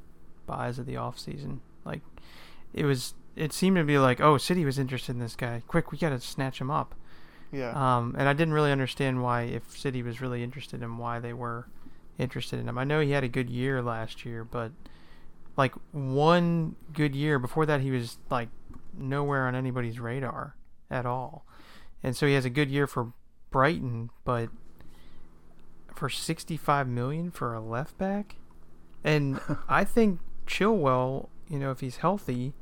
[0.47, 1.61] buys of the off season.
[1.85, 2.01] Like
[2.73, 5.63] it was it seemed to be like, oh, City was interested in this guy.
[5.67, 6.95] Quick, we got to snatch him up.
[7.53, 11.21] Yeah, Um, and I didn't really understand why, if City was really interested in why
[11.21, 11.69] they were
[12.19, 12.79] interested in him.
[12.79, 14.73] I know he had a good year last year, but
[15.57, 18.49] like one good year before that, he was like
[18.97, 20.57] nowhere on anybody's radar
[20.91, 21.47] at all.
[22.03, 23.13] And so he has a good year for
[23.51, 24.51] Brighton, but
[25.95, 28.37] for 65 million for a left back,
[29.03, 32.53] and I think Chilwell, you know, if he's healthy,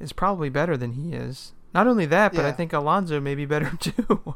[0.00, 1.52] is probably better than he is.
[1.78, 4.34] Not only that, but I think Alonso may be better too.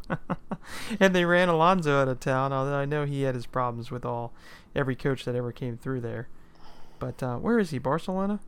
[1.00, 4.04] and they ran Alonso out of town, although I know he had his problems with
[4.04, 4.32] all
[4.76, 6.28] every coach that ever came through there.
[7.00, 7.78] But uh, where is he?
[7.78, 8.38] Barcelona?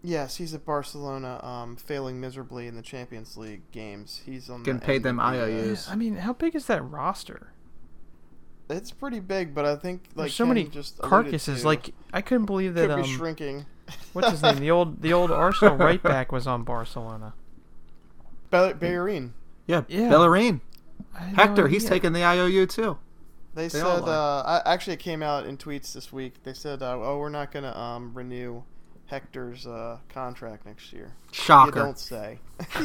[0.00, 4.22] Yes, he's at Barcelona, um, failing miserably in the Champions League games.
[4.24, 5.22] He's on Getting the paid them MVP,
[5.64, 5.88] IOUs.
[5.90, 7.48] I mean, how big is that roster?
[8.70, 11.62] It's pretty big, but I think like There's so Ken many just carcasses.
[11.62, 12.90] to, Like I couldn't believe that.
[12.90, 13.66] could be Um, shrinking.
[14.12, 14.58] what's his name?
[14.60, 17.34] The old the old Arsenal right back was on Barcelona.
[18.50, 19.34] Be- Bellerin.
[19.66, 20.08] Yeah, Yeah.
[20.08, 20.60] Bellerin.
[21.18, 21.90] I no Hector, he's idea.
[21.96, 22.98] taking the IOU too.
[23.54, 26.42] They, They said uh, I, actually it came out in tweets this week.
[26.44, 28.62] They said, uh, "Oh, we're not going to um, renew
[29.06, 31.78] Hector's uh, contract next year." Shocker.
[31.78, 32.38] You don't say.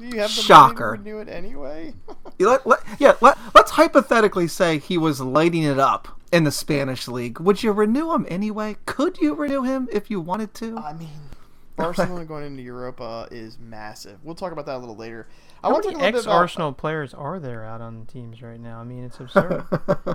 [0.00, 0.92] you have the Shocker.
[0.96, 1.92] money to renew it anyway.
[2.38, 6.50] You let- let- yeah, let, let's hypothetically say he was lighting it up in the
[6.50, 7.38] Spanish league.
[7.38, 8.76] Would you renew him anyway?
[8.86, 10.78] Could you renew him if you wanted to?
[10.78, 11.10] I mean,
[11.76, 14.18] Barcelona going into Europa is massive.
[14.24, 15.28] We'll talk about that a little later.
[15.62, 16.40] I How want to many talk a little ex bit about.
[16.40, 18.80] Arsenal players are there out on teams right now?
[18.80, 19.64] I mean, it's absurd.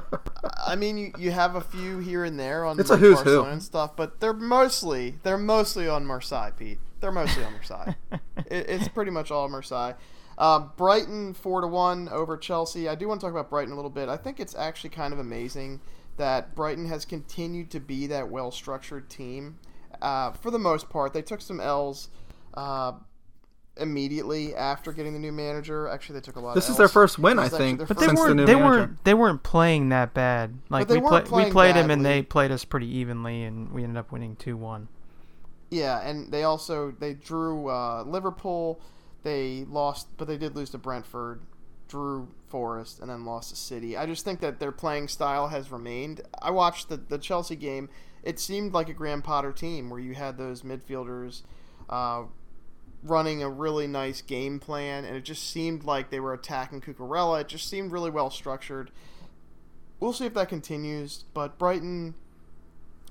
[0.65, 3.19] I mean, you, you have a few here and there on It's a like, who's
[3.19, 3.23] who.
[3.25, 6.79] Barcelona and stuff, but they're mostly they're mostly on Marseille, Pete.
[6.99, 7.95] They're mostly on Marseille.
[8.37, 9.93] it, it's pretty much all Marseille.
[10.37, 12.87] Uh, Brighton four to one over Chelsea.
[12.87, 14.09] I do want to talk about Brighton a little bit.
[14.09, 15.81] I think it's actually kind of amazing
[16.17, 19.57] that Brighton has continued to be that well structured team.
[20.01, 22.09] Uh, for the most part, they took some L's.
[22.53, 22.93] Uh,
[23.77, 26.55] Immediately after getting the new manager, actually they took a lot.
[26.55, 28.35] This of is their first win, This I think, But they weren't.
[28.35, 28.69] new They manager.
[28.79, 29.03] weren't.
[29.05, 30.59] They weren't playing that bad.
[30.69, 33.71] Like we weren't play, we playing played them, and they played us pretty evenly, and
[33.71, 34.89] we ended up winning two one.
[35.69, 38.81] Yeah, and they also they drew uh, Liverpool.
[39.23, 41.39] They lost, but they did lose to Brentford.
[41.87, 43.95] Drew Forest and then lost to City.
[43.95, 46.21] I just think that their playing style has remained.
[46.41, 47.89] I watched the the Chelsea game.
[48.23, 51.41] It seemed like a Graham Potter team where you had those midfielders
[51.89, 52.23] uh,
[53.03, 57.41] running a really nice game plan, and it just seemed like they were attacking Cucurella.
[57.41, 58.91] It just seemed really well structured.
[59.99, 62.15] We'll see if that continues, but Brighton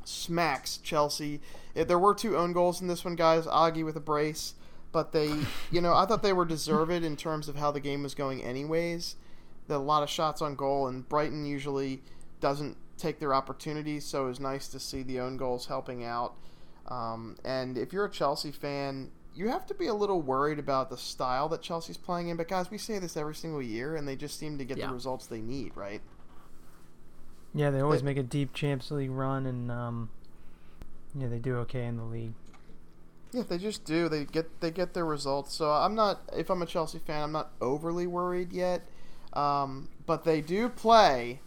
[0.05, 1.41] smacks Chelsea.
[1.75, 3.47] There were two own goals in this one, guys.
[3.47, 4.55] Augie with a brace,
[4.93, 5.33] but they,
[5.71, 8.43] you know, I thought they were deserved in terms of how the game was going,
[8.43, 9.17] anyways.
[9.69, 12.03] There a lot of shots on goal, and Brighton usually
[12.41, 16.35] doesn't take their opportunities, so it was nice to see the own goals helping out.
[16.87, 20.91] Um, and if you're a Chelsea fan, you have to be a little worried about
[20.91, 22.37] the style that Chelsea's playing in.
[22.37, 24.89] But guys, we say this every single year, and they just seem to get Yeah.
[24.89, 26.01] the results they need, right?
[27.55, 30.11] Yeah, they always They- make a deep Champions League run, and um,
[31.15, 32.35] yeah, they do okay in the league.
[33.33, 34.09] Yeah, they just do.
[34.09, 35.55] They get they get their results.
[35.55, 36.21] So I'm not.
[36.37, 38.83] If I'm a Chelsea fan, I'm not overly worried yet.
[39.33, 41.41] Um, but they do play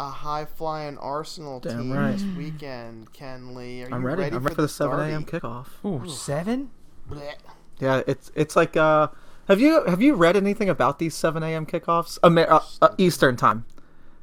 [0.00, 2.12] a high flying Arsenal Damn team right.
[2.12, 3.12] this weekend.
[3.12, 4.24] Ken Lee, are you I'm ready.
[4.24, 5.24] I'm ready for the 7 a.m.
[5.24, 5.66] kickoff.
[5.84, 6.70] Ooh, seven?
[7.08, 7.36] Blech.
[7.78, 9.08] Yeah, it's it's like uh,
[9.48, 11.66] have you have you read anything about these 7 a.m.
[11.66, 12.18] kickoffs?
[12.24, 13.64] Amer- uh, uh, Eastern time.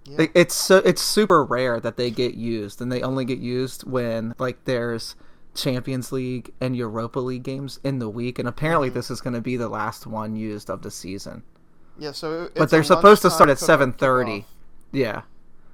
[0.06, 0.24] Yeah.
[0.24, 3.84] It- It's so it's super rare that they get used, and they only get used
[3.90, 5.16] when like there's
[5.54, 9.42] Champions League and Europa League games in the week, and apparently this is going to
[9.42, 11.44] be the last one used of the season.
[12.00, 14.46] Yeah, so it's But they're a supposed to start at 7:30.
[14.92, 15.24] Yeah,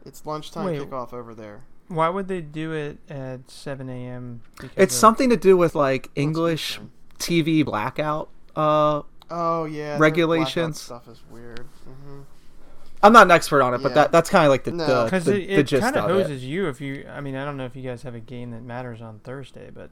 [0.06, 0.82] It's lunchtime Wait.
[0.82, 1.62] kickoff over there.
[1.88, 4.42] Why would they do it at seven a.m.?
[4.76, 6.80] it's of- something to do with like English
[7.20, 8.30] TV blackout.
[8.56, 10.80] Uh, Oh yeah, Regulations.
[10.82, 11.66] stuff is weird.
[11.86, 12.22] hmm
[13.02, 13.96] I'm not an expert on it, but Yeah.
[13.96, 14.86] that that's kind of like the No.
[14.86, 16.24] the, Because the, it, the it gist kind of of it.
[16.24, 17.06] hoses you if you.
[17.10, 19.70] I mean, I don't know if you guys have a game that matters on Thursday,
[19.74, 19.90] but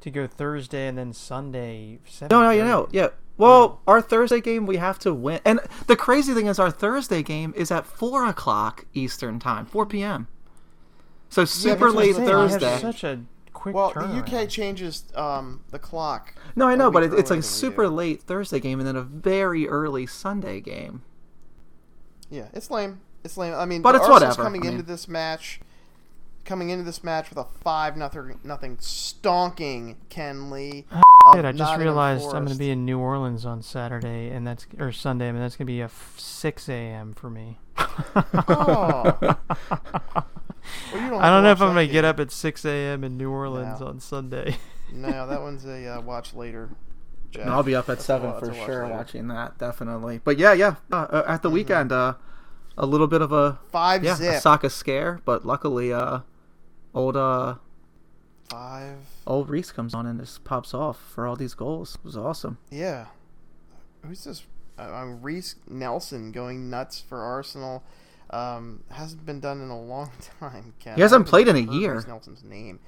[0.00, 1.98] to go Thursday and then Sunday.
[2.22, 3.08] No, no, you know, yeah.
[3.38, 7.22] Well, our Thursday game we have to win, and the crazy thing is, our Thursday
[7.22, 10.28] game is at four o'clock Eastern time, four p.m.
[11.28, 12.78] So super That's late saying, Thursday.
[12.78, 13.20] Such a
[13.52, 14.22] quick Well, the.
[14.42, 16.34] UK changes um, the clock.
[16.54, 18.96] No, I know, but it, it's earlier like than super late Thursday game, and then
[18.96, 21.02] a very early Sunday game.
[22.30, 23.00] Yeah, it's lame.
[23.24, 23.54] It's lame.
[23.54, 24.42] I mean, But the it's Arsenal's whatever.
[24.44, 25.60] coming I into this match,
[26.46, 30.86] coming into this match with a five nothing nothing stonking Ken Lee.
[30.90, 34.46] of Shit, I just realized I'm going to be in New Orleans on Saturday, and
[34.46, 37.12] that's or Sunday, I and that's going to be a f- 6 a.m.
[37.14, 37.58] for me.
[37.78, 39.16] Oh.
[39.20, 39.46] Well,
[40.92, 43.04] don't I don't know if I'm going that to get up at 6 a.m.
[43.04, 43.86] in New Orleans No.
[43.88, 44.56] on Sunday.
[44.92, 46.70] No, that one's a uh, watch later.
[47.32, 47.42] Jeff.
[47.42, 48.94] And I'll be up at That's seven for that's watch sure, later.
[48.94, 50.20] watching that definitely.
[50.22, 52.14] But yeah, yeah, uh, uh, at the weekend, uh,
[52.78, 54.34] a little bit of a Five yeah, zip.
[54.36, 56.20] a Saka scare, but luckily, uh,
[56.96, 57.56] old uh,
[58.48, 58.98] Five.
[59.26, 61.94] old Reiss comes on and just pops off for all these goals.
[61.96, 62.58] It was awesome.
[62.70, 63.06] Yeah.
[64.04, 64.42] Who's this?
[64.78, 67.84] Uh, uh, Reiss Nelson going nuts for Arsenal.
[68.30, 70.74] Um, hasn't been done in a long time.
[70.80, 70.96] Ken.
[70.96, 71.94] He hasn't played in a year.
[71.94, 72.80] Reiss Nelson's name.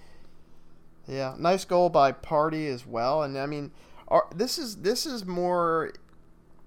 [1.07, 3.23] Yeah, nice goal by Partey as well.
[3.23, 3.71] And I mean,
[4.09, 5.92] Ar- this is this is more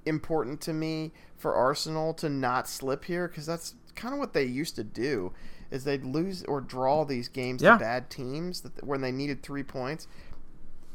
[0.06, 4.44] important to me for Arsenal to not slip here because that's kind of what they
[4.44, 5.32] used to do.
[5.72, 7.74] Is they'd lose or draw these games Yeah.
[7.74, 10.08] to bad teams that, when they needed three points.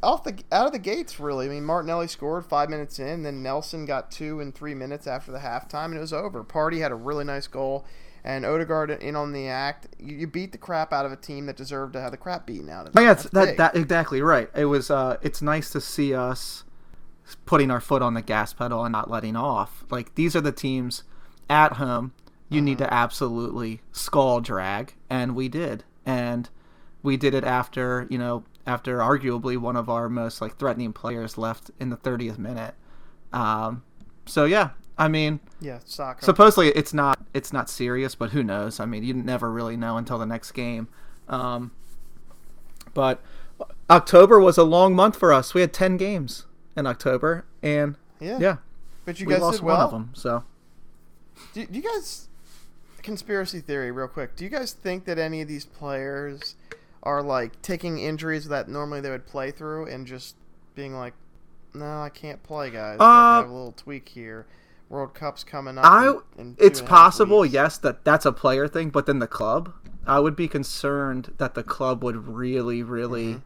[0.03, 1.47] Off the out of the gates, really.
[1.47, 5.33] I mean, Martinelli scored five minutes in, then Nelson got two in three minutes after
[5.33, 6.45] the halftime, and it was over.
[6.45, 7.87] Partey had a really nice goal,
[8.23, 9.89] and Odegaard in on the act.
[9.99, 12.47] You, you beat the crap out of a team that deserved to have the crap
[12.47, 13.03] beaten out of them.
[13.03, 14.51] Yeah, That's that that exactly right.
[14.55, 14.91] It was.
[14.91, 16.65] Uh, it's nice to see us
[17.47, 19.85] putting our foot on the gas pedal and not letting off.
[19.91, 21.03] Like these are the teams
[21.49, 22.13] at home
[22.49, 22.89] you need Uh-huh.
[22.91, 26.49] to absolutely skull drag, and we did, and
[27.03, 31.39] we did it after you know after arguably one of our most like threatening players
[31.39, 32.75] left in the 30th minute.
[33.33, 33.83] Um,
[34.27, 36.25] so yeah, I mean, yeah, soccer.
[36.25, 38.81] supposedly it's not it's not serious, but who knows?
[38.81, 40.89] I mean, you never really know until the next game.
[41.29, 41.71] Um,
[42.95, 43.21] but
[43.91, 45.55] October was a long month for us.
[45.55, 48.57] We had ten games in October, and yeah, yeah,
[49.05, 49.77] but you we guys lost did well.
[49.77, 50.11] one of them.
[50.15, 50.45] So
[51.53, 52.29] Do, do you guys
[53.07, 54.37] conspiracy theory real quick?
[54.37, 56.57] Do you guys think that any of these players
[57.03, 60.35] are like taking injuries that normally they would play through and just
[60.75, 61.15] being like,
[61.73, 62.99] "No, I can't play, guys.
[62.99, 64.45] Like, I Uh, have a little tweak here.
[64.89, 65.85] World Cup's coming up.
[65.85, 68.91] I in- in it's and a half possible, weeks." yes, that that's a player thing,
[68.91, 69.73] but then the club,
[70.07, 73.39] I would be concerned that the club would really, really, Mm-hmm.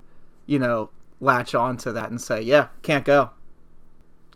[0.47, 3.31] you know, latch on to that and say, yeah, can't go,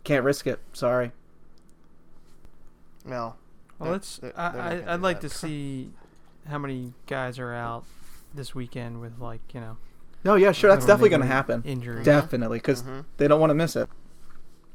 [0.04, 0.60] can't risk it.
[0.74, 1.12] Sorry.
[3.06, 3.36] Well,
[3.84, 4.18] Well, let's.
[4.18, 5.30] they're- they're I, I, would like that.
[5.30, 5.90] to see
[6.48, 7.84] how many guys are out
[8.34, 9.76] this weekend with like you know.
[10.24, 11.62] No, yeah, sure, that's definitely going to niggling happen.
[11.64, 12.04] Injuries.
[12.06, 13.04] Definitely, because Mhm.
[13.18, 13.88] they don't want to miss it.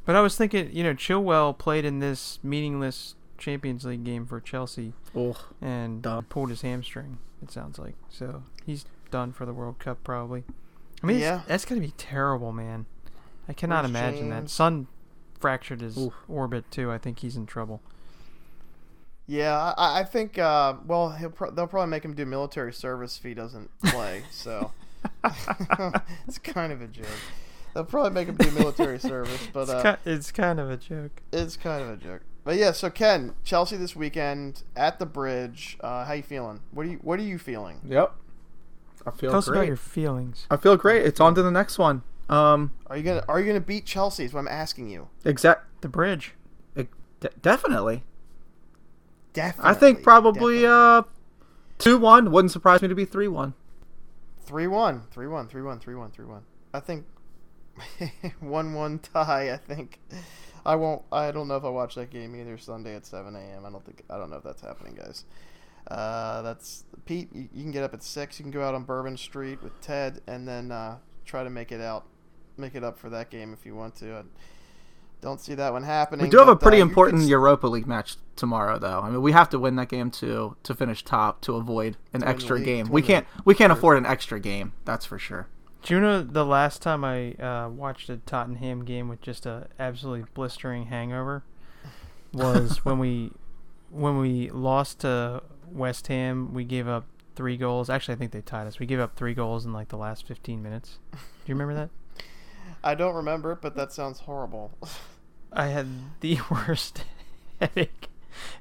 [0.06, 4.40] But I was thinking, you know, Chilwell played in this meaningless Champions League game for
[4.40, 6.26] Chelsea Oh, and Dumb.
[6.26, 7.18] pulled his hamstring.
[7.42, 10.44] It sounds like so he's done for the World Cup probably.
[11.02, 11.42] I mean, Yeah.
[11.48, 12.86] that's gonna be terrible, man.
[13.48, 14.40] I cannot Reece imagine that.
[14.42, 14.52] James.
[14.52, 14.88] Son
[15.40, 16.14] fractured his Oof.
[16.28, 16.92] orbit too.
[16.92, 17.82] I think he's in trouble.
[19.30, 20.38] Yeah, I, I think.
[20.40, 24.24] Uh, well, he'll pro- they'll probably make him do military service if he doesn't play.
[24.32, 24.72] so
[26.28, 27.06] it's kind of a joke.
[27.74, 30.78] They'll probably make him do military service, but it's, uh, ki- it's kind of a
[30.78, 31.22] joke.
[31.32, 32.22] It's kind of a joke.
[32.44, 35.78] But yeah, so Ken, Chelsea this weekend at the bridge.
[35.82, 36.62] Uh, how you feeling?
[36.72, 37.82] What are you What are you feeling?
[37.86, 38.16] Yep.
[39.06, 39.68] I feel Tell us about great.
[39.68, 40.48] your feelings.
[40.50, 41.06] I feel great.
[41.06, 42.02] It's on to the next one.
[42.28, 44.26] Um, Are you gonna Are you gonna beat Chelsea?
[44.26, 45.08] Is what I'm asking you.
[45.24, 45.66] exact.
[45.82, 46.34] The bridge.
[46.76, 48.04] De- definitely.
[49.34, 49.72] Definitely.
[49.72, 51.04] I think probably uh,
[51.78, 52.32] two one.
[52.32, 53.54] Wouldn't surprise me to be three one.
[54.42, 56.44] three one, three one, three one, three one, three one.
[56.74, 57.06] I think
[58.40, 59.54] one one tie.
[59.54, 60.00] I think.
[60.66, 61.04] I won't.
[61.12, 62.58] I don't know if I watch that game either.
[62.58, 63.66] Sunday at seven a.m.
[63.66, 64.04] I don't think.
[64.10, 65.26] I don't know if that's happening, guys.
[65.88, 67.30] Uh, that's Pete.
[67.34, 68.40] You, you can get up at six.
[68.40, 71.72] You can go out on Bourbon Street with Ted, and then uh, try to make
[71.72, 72.06] it out,
[72.58, 74.18] make it up for that game if you want to.
[74.18, 74.24] I
[75.22, 76.26] don't see that one happening.
[76.26, 79.02] We do have a pretty uh, you could important Europa League match tomorrow, though.
[79.02, 82.24] I mean, we have to win that game to to finish top to avoid an
[82.24, 82.90] extra league, game.
[82.90, 84.74] We can't we can't afford an extra game.
[84.86, 85.48] That's for sure.
[85.84, 89.68] Do you know the last time I uh, watched a Tottenham game with just a
[89.78, 91.44] absolutely blistering hangover
[92.34, 93.32] was when we
[93.90, 96.54] when we lost to West Ham.
[96.54, 97.06] We gave up
[97.36, 97.90] three goals.
[97.90, 98.80] Actually, I think they tied us.
[98.80, 101.00] We gave up three goals in like the last fifteen minutes.
[101.12, 101.90] Do you remember that?
[102.84, 104.72] I don't remember it, but that sounds horrible.
[105.52, 105.88] I had
[106.22, 107.04] the worst
[107.60, 108.08] headache.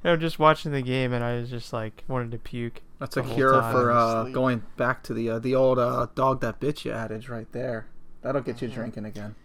[0.02, 2.82] And I'm just watching the game, and I was just like wanted to puke.
[2.98, 3.72] That's a cure time.
[3.72, 7.28] for uh, going back to the uh, the old uh, dog that bit you adage
[7.28, 7.86] right there.
[8.22, 8.74] That'll get you Mhm.
[8.74, 9.36] drinking again.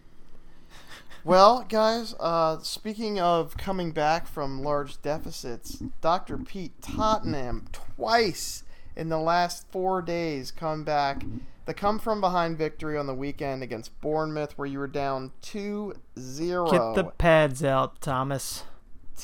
[1.22, 6.36] Well, guys, uh, speaking of coming back from large deficits, Dr.
[6.36, 8.63] Pete Tottenham twice
[8.96, 11.24] in the last four days come back.
[11.66, 15.94] The come from behind victory on the weekend against Bournemouth, where you were down 2
[16.18, 16.70] 0.
[16.70, 18.64] Get the pads out, Thomas.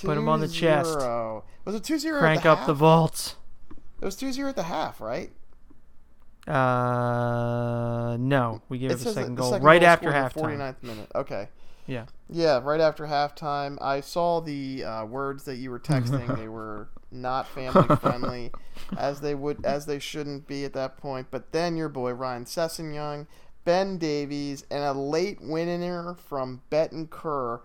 [0.03, 0.97] put 'em on the chest.
[0.97, 2.67] Was it 2 0 Crank at the up half?
[2.67, 3.37] the vaults.
[4.01, 5.31] It was 2 0 at the half, right?
[6.49, 10.37] Uh, no, we gave It up the second the goal second right goal after half.
[10.37, 10.59] in the halftime.
[10.59, 11.11] 49th minute.
[11.15, 11.49] Okay.
[11.91, 12.07] Yeah.
[12.29, 13.77] Yeah, right after halftime.
[13.81, 16.37] I saw the uh, words that you were texting.
[16.37, 18.53] they were not family friendly,
[18.97, 21.27] as they would, as they shouldn't be at that point.
[21.33, 23.27] But then your boy Ryan Sessegnon,
[23.65, 27.63] Ben Davies, and a late winner from Bentancur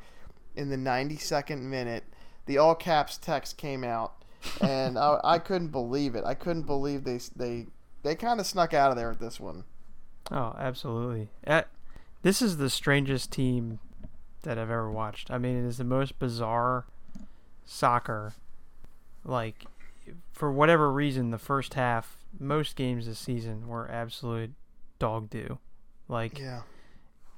[0.56, 2.06] in the 92nd minute.
[2.47, 4.24] The all caps text came out,
[4.60, 6.24] and I, I couldn't believe it.
[6.26, 7.68] I couldn't believe they they
[8.02, 9.66] they kind of snuck out of there with this one.
[10.32, 11.30] Oh, absolutely.
[11.45, 11.64] Uh,
[12.24, 13.80] this is the strangest team
[14.46, 15.30] that I've ever watched.
[15.30, 16.86] I mean, it is the most bizarre
[17.66, 18.34] soccer.
[19.24, 19.66] Like,
[20.32, 24.52] for whatever reason, the first half, most games this season were absolute
[25.00, 25.58] dog do.
[26.08, 26.62] Like, Yeah.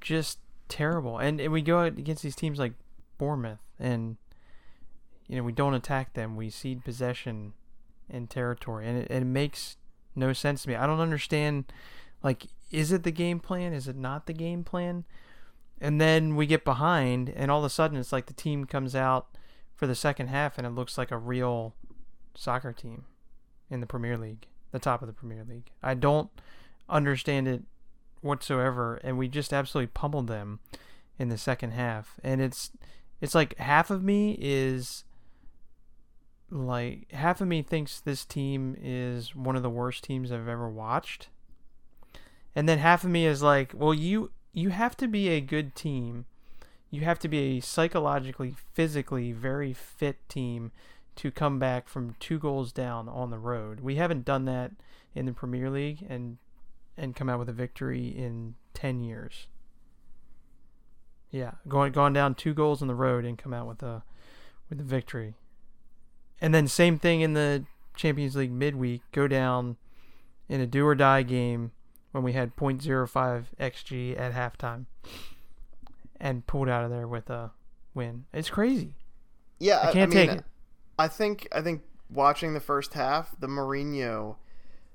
[0.01, 0.39] just
[0.69, 1.17] terrible.
[1.17, 2.73] And, and we go against these teams like
[3.17, 4.17] Bournemouth, and
[5.27, 6.35] you know we don't attack them.
[6.35, 7.53] We cede possession
[8.09, 9.77] and territory, and it, it makes
[10.15, 10.75] no sense to me.
[10.75, 11.71] I don't understand.
[12.21, 13.73] Like, is it the game plan?
[13.73, 15.05] Is it not the game plan?
[15.79, 18.95] And then we get behind, and all of a sudden it's like the team comes
[18.95, 19.27] out
[19.75, 21.75] for the second half, and it looks like a real
[22.33, 23.05] soccer team
[23.69, 25.69] in the Premier League, the top of the Premier League.
[25.83, 26.29] I don't
[26.89, 27.63] understand it
[28.21, 30.59] whatsoever, and we just absolutely pummeled them
[31.19, 32.19] in the second half.
[32.23, 32.71] And it's
[33.21, 35.03] it's like half of me is
[36.49, 40.69] like half of me thinks this team is one of the worst teams I've ever
[40.69, 41.29] watched.
[42.55, 45.75] And then half of me is like, well, you you have to be a good
[45.75, 46.25] team.
[46.89, 50.71] You have to be a psychologically, physically very fit team
[51.17, 53.81] to come back from two goals down on the road.
[53.81, 54.71] We haven't done that
[55.13, 56.37] in the Premier League and
[56.99, 59.45] and come out with a victory in 10 years.
[61.29, 64.01] Yeah, going going down two goals on the road and come out with a
[64.71, 65.35] with a victory.
[66.41, 69.77] And then same thing in the Champions League midweek, go down
[70.49, 71.73] in a do or die game
[72.17, 74.85] when we had 0.05 xg at halftime
[76.19, 77.51] and pulled out of there with a
[77.93, 78.25] win.
[78.33, 78.95] It's crazy.
[79.59, 80.45] Yeah, I can't I mean, take it.
[80.97, 84.37] I think I think watching the first half, the Mourinho,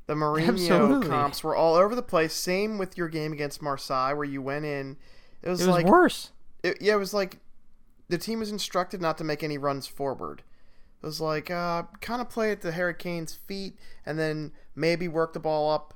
[0.07, 1.09] the Mourinho Absolutely.
[1.09, 2.33] comps were all over the place.
[2.33, 4.97] Same with your game against Marseille, where you went in.
[5.43, 6.33] It was, It was like worse.
[6.65, 7.39] it, yeah, it was like
[8.09, 10.43] the team was instructed not to make any runs forward.
[11.01, 15.07] It was like uh, kind of play at the Harry Kane's feet, and then maybe
[15.07, 15.95] work the ball up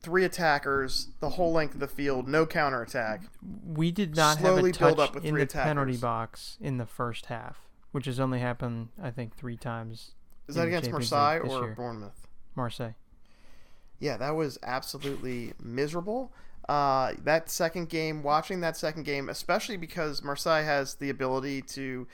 [0.00, 3.22] three attackers the whole length of the field, no counterattack.
[3.66, 6.78] We did not slowly have a touch up with in three the penalty box in
[6.78, 7.60] the first half,
[7.92, 10.12] which has only happened, I think, three times.
[10.48, 11.74] Is that against Marseille or year.
[11.76, 12.26] Bournemouth?
[12.56, 12.94] Marseille.
[13.98, 16.32] Yeah, that was absolutely miserable.
[16.68, 22.06] Uh, that second game, watching that second game, especially because Marseille has the ability to.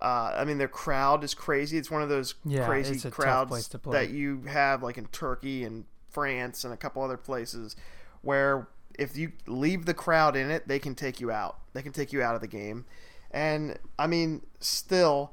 [0.00, 1.78] Uh, I mean, their crowd is crazy.
[1.78, 4.06] It's one of those Yeah, crazy it's a tough crowds place to play.
[4.06, 5.84] that you have, like in Turkey and
[6.16, 7.76] France and a couple other places,
[8.22, 11.58] where if you leave the crowd in it, they can take you out.
[11.74, 12.86] They can take you out of the game.
[13.30, 15.32] And I mean, still,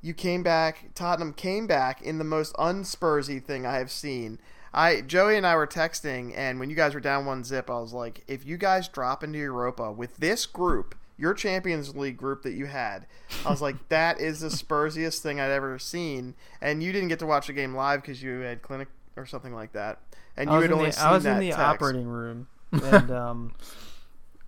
[0.00, 0.90] you came back.
[0.94, 4.38] Tottenham came back in the most unspursy thing I have seen.
[4.72, 7.80] I Joey and I were texting, and when you guys were down one zip, I
[7.80, 12.42] was like, if you guys drop into Europa with this group, your Champions League group
[12.42, 13.06] that you had,
[13.44, 16.36] I was like, that is the spursiest thing I'd ever seen.
[16.60, 19.54] And you didn't get to watch the game live because you had clinic or something
[19.54, 20.00] like that,
[20.36, 21.60] and you had only the, seen I was that in the text.
[21.60, 23.54] operating room, and um,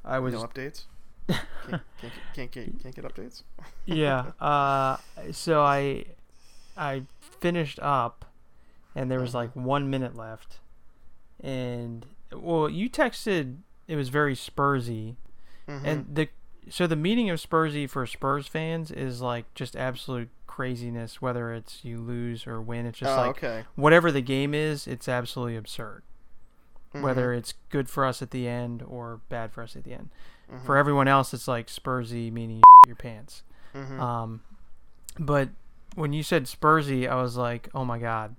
[0.05, 0.85] I was No updates.
[1.69, 3.43] Can't, can't, can't, get, can't get updates.
[3.85, 4.31] yeah.
[4.41, 4.97] Uh,
[5.33, 6.05] so I
[6.77, 7.03] I
[7.41, 8.25] finished up,
[8.95, 9.45] and there was Uh-huh.
[9.45, 10.61] like one minute left,
[11.41, 13.57] and well, you texted
[13.89, 15.17] it was very Spursy,
[15.69, 15.81] Mhm.
[15.85, 16.29] and the
[16.69, 21.21] so the meaning of Spursy for Spurs fans is like just absolute craziness.
[21.21, 23.65] Whether it's you lose or win, it's just oh, like okay.
[23.75, 26.03] whatever the game is, it's absolutely absurd.
[26.95, 27.03] Mhm.
[27.03, 30.09] Whether it's good for us at the end or bad for us at the end.
[30.51, 30.65] Mhm.
[30.65, 33.43] For everyone else, it's like Spursy meaning your pants.
[33.75, 34.01] Mhm.
[34.01, 34.41] Um,
[35.19, 35.51] but
[35.95, 38.37] when you said Spursy, I was like, oh my god,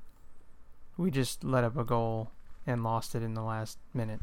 [0.97, 2.31] we just let up a goal
[2.65, 4.21] and lost it in the last minute.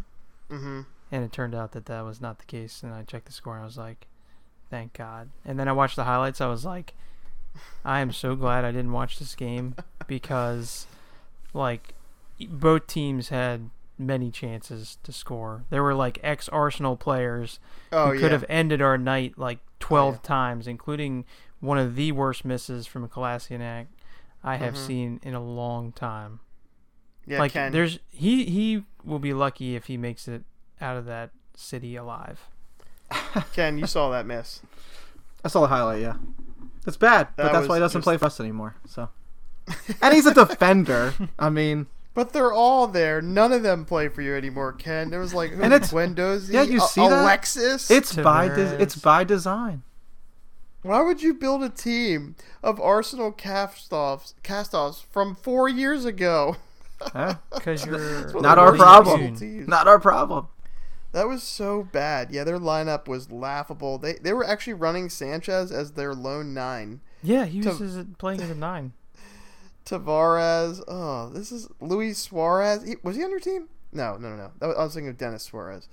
[0.51, 0.87] Mhm.
[1.13, 2.83] And it turned out that that was not the case.
[2.83, 4.09] And I checked the score and I was like,
[4.69, 5.31] thank God.
[5.45, 6.41] And then I watched the highlights.
[6.41, 6.95] I was like,
[7.85, 9.75] I am so glad I didn't watch this game
[10.07, 10.87] because,
[11.53, 11.95] like,
[12.49, 15.65] both teams had many chances to score.
[15.71, 17.61] There were like ex Arsenal players
[17.93, 18.21] Oh who yeah.
[18.21, 20.21] could have ended our night like 12 yeah.
[20.23, 21.25] times, including
[21.61, 23.87] one of the worst misses from Kolasinac
[24.43, 24.87] I have Mhm.
[24.87, 26.41] seen in a long time.
[27.25, 27.71] yeah, like Ken.
[27.73, 30.43] there's he he will be lucky if he makes it
[30.81, 32.41] out of that city alive.
[33.55, 34.61] Ken, you saw that miss.
[35.45, 36.03] I saw the highlight.
[36.03, 36.17] Yeah,
[36.87, 38.77] it's bad, but That that's why he doesn't just- play for us anymore.
[38.87, 39.09] So,
[40.03, 41.15] and he's a defender.
[41.39, 43.21] I mean, But they're all there.
[43.23, 45.11] None of them play for you anymore, Ken.
[45.11, 47.23] There was like who, And it's- Guendouzi, yeah, you A- see that?
[47.23, 47.91] Alexis.
[47.91, 49.83] it's by de- it's by design.
[50.83, 56.57] Why would you build a team of Arsenal cast-offs, cast-offs from four years ago?
[56.99, 59.65] Because you're Not our problem.
[59.67, 60.49] Not our problem.
[61.15, 62.31] That was so bad.
[62.33, 63.97] Yeah, their lineup was laughable.
[63.99, 67.01] They they were actually running Sanchez as their lone nine.
[67.23, 68.93] yeah, he was To- as a- playing as a nine.
[69.87, 70.83] Tavares.
[70.89, 72.83] Oh, this is Luis Suarez.
[72.87, 73.69] He, was he on your team?
[73.93, 74.73] No, no, no, no.
[74.73, 75.89] I was thinking of Dennis Suarez.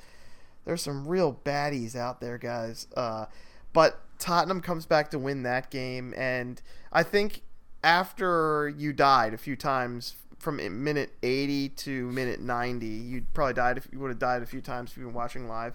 [0.66, 2.88] There's some real baddies out there, guys.
[2.96, 3.26] Uh,
[3.74, 6.62] but Tottenham comes back to win that game, and
[6.92, 7.42] I think
[7.84, 13.78] after you died a few times from minute 80 to minute 90, You'd probably died.
[13.78, 15.74] If you would have died a few times if you've been watching live.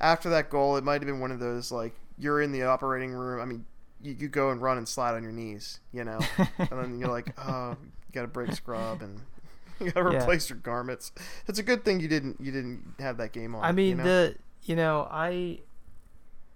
[0.00, 3.12] after that goal, it might have been one of those like you're in the operating
[3.12, 3.40] room.
[3.40, 3.64] I mean,
[4.02, 6.18] you, you go and run and slide on your knees, you know,
[6.58, 9.20] and then you're like, oh, you got to break scrub and
[9.80, 10.22] you got to Yeah.
[10.22, 11.12] replace your garments.
[11.46, 13.64] It's a good thing you didn't you didn't have that game on.
[13.64, 14.04] I mean you know?
[14.04, 15.60] the you know I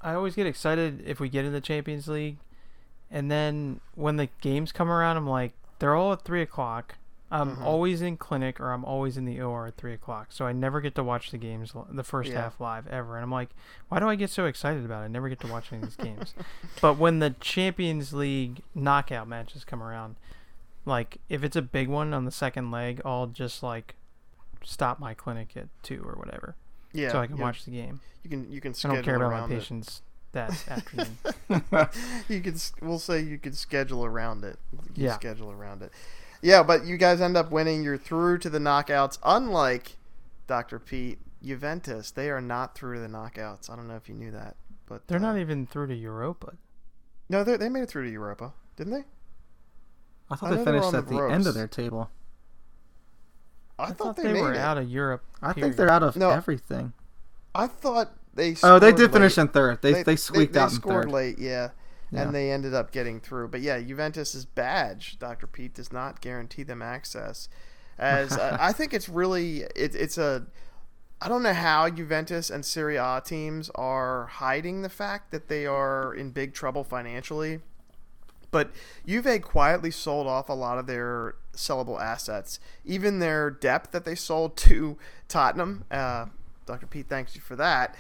[0.01, 2.39] I always get excited if we get in the Champions League,
[3.11, 6.95] and then when the games come around, I'm like they're all at three o'clock.
[7.33, 7.63] I'm Mhm.
[7.65, 10.81] always in clinic or I'm always in the OR at three o'clock, so I never
[10.81, 12.41] get to watch the games, the first Yeah.
[12.43, 13.15] half live ever.
[13.17, 13.51] And I'm like,
[13.89, 15.05] why do I get so excited about it?
[15.05, 16.35] I never get to watch any of these games.
[16.81, 20.17] But when the Champions League knockout matches come around,
[20.85, 23.95] like if it's a big one on the second leg, I'll just like
[24.65, 26.55] stop my clinic at two or whatever
[26.93, 28.01] yeah, so I can you, watch the game.
[28.25, 29.55] You can you can I don't care about my around it.
[29.61, 30.03] patients
[30.33, 31.19] that afternoon.
[32.29, 34.59] you could we'll say you could schedule around it.
[34.73, 35.15] You can Yeah.
[35.15, 35.93] schedule around it.
[36.43, 37.83] Yeah, but you guys end up winning.
[37.83, 39.19] You're through to the knockouts.
[39.25, 39.97] Unlike
[40.47, 40.79] Dr.
[40.79, 43.71] Pete, Juventus, they are not through to the knockouts.
[43.71, 46.55] I don't know if you knew that, but They're uh, not even through to Europa.
[47.29, 49.05] No, they they made it through to Europa, didn't they?
[50.31, 52.11] I thought I they know they were finished at the the end of their table.
[53.79, 54.59] I, thought, they, they, made were it.
[54.59, 55.25] out of Europe.
[55.41, 56.31] I think they're out of No.
[56.31, 56.93] everything.
[57.55, 58.55] I thought they.
[58.63, 59.81] Oh, they scored did finish in third.
[59.83, 61.13] They they, squeaked they out in scored third.
[61.13, 61.71] late, yeah.
[62.11, 62.23] Yeah.
[62.23, 63.49] and they ended up getting through.
[63.49, 65.47] But yeah, Juventus's badge, Dr.
[65.47, 67.49] Pete, does not guarantee them access.
[67.99, 70.47] As uh, I think it's really it, it's a
[71.23, 75.67] I don't know how Juventus and Serie A teams are hiding the fact that they
[75.67, 77.61] are in big trouble financially.
[78.51, 78.71] But
[79.07, 84.15] Juve quietly sold off a lot of their sellable assets, even their depth that they
[84.15, 84.97] sold to
[85.29, 85.85] Tottenham.
[85.91, 86.27] Uh,
[86.67, 86.87] Dr.
[86.87, 87.95] Pete, thanks you for that.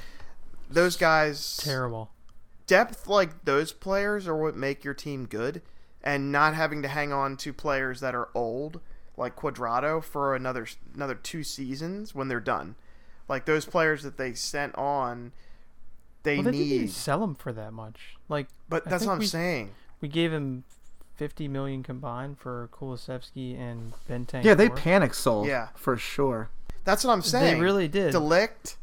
[0.68, 2.10] Those guys terrible.
[2.70, 5.60] Depth like those players are what make your team good
[6.04, 8.80] and not having to hang on to players that are old
[9.16, 12.76] like Cuadrado for another another two seasons when they're done.
[13.28, 15.32] Like those players that they sent on
[16.22, 18.16] they Well, they didn't need sell them for that much.
[18.28, 19.70] Like, but I that's what I'm we- saying.
[20.00, 20.62] we gave him
[21.16, 24.44] fifty million combined for Kulusevski and Bentancur.
[24.44, 25.48] Yeah, they panic sold.
[25.48, 25.68] Yeah.
[25.74, 26.50] for sure.
[26.84, 27.56] That's what I'm saying.
[27.56, 28.12] They really did.
[28.12, 28.76] De Ligt,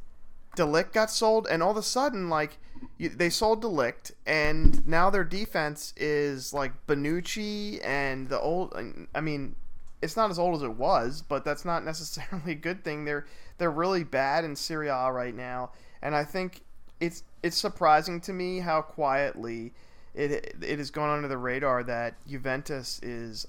[0.57, 2.57] De Ligt got sold, and all of a sudden, like
[2.97, 8.73] you, they sold De Ligt, and now their defense is like Bonucci and the old.
[9.13, 9.55] I mean,
[10.01, 13.05] it's not as old as it was, but that's not necessarily a good thing.
[13.05, 13.27] They're
[13.59, 16.63] they're really bad in Serie A right now, and I think
[16.99, 19.73] it's it's surprising to me how quietly
[20.15, 23.47] it it has gone under the radar that Juventus is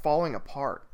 [0.00, 0.86] falling apart.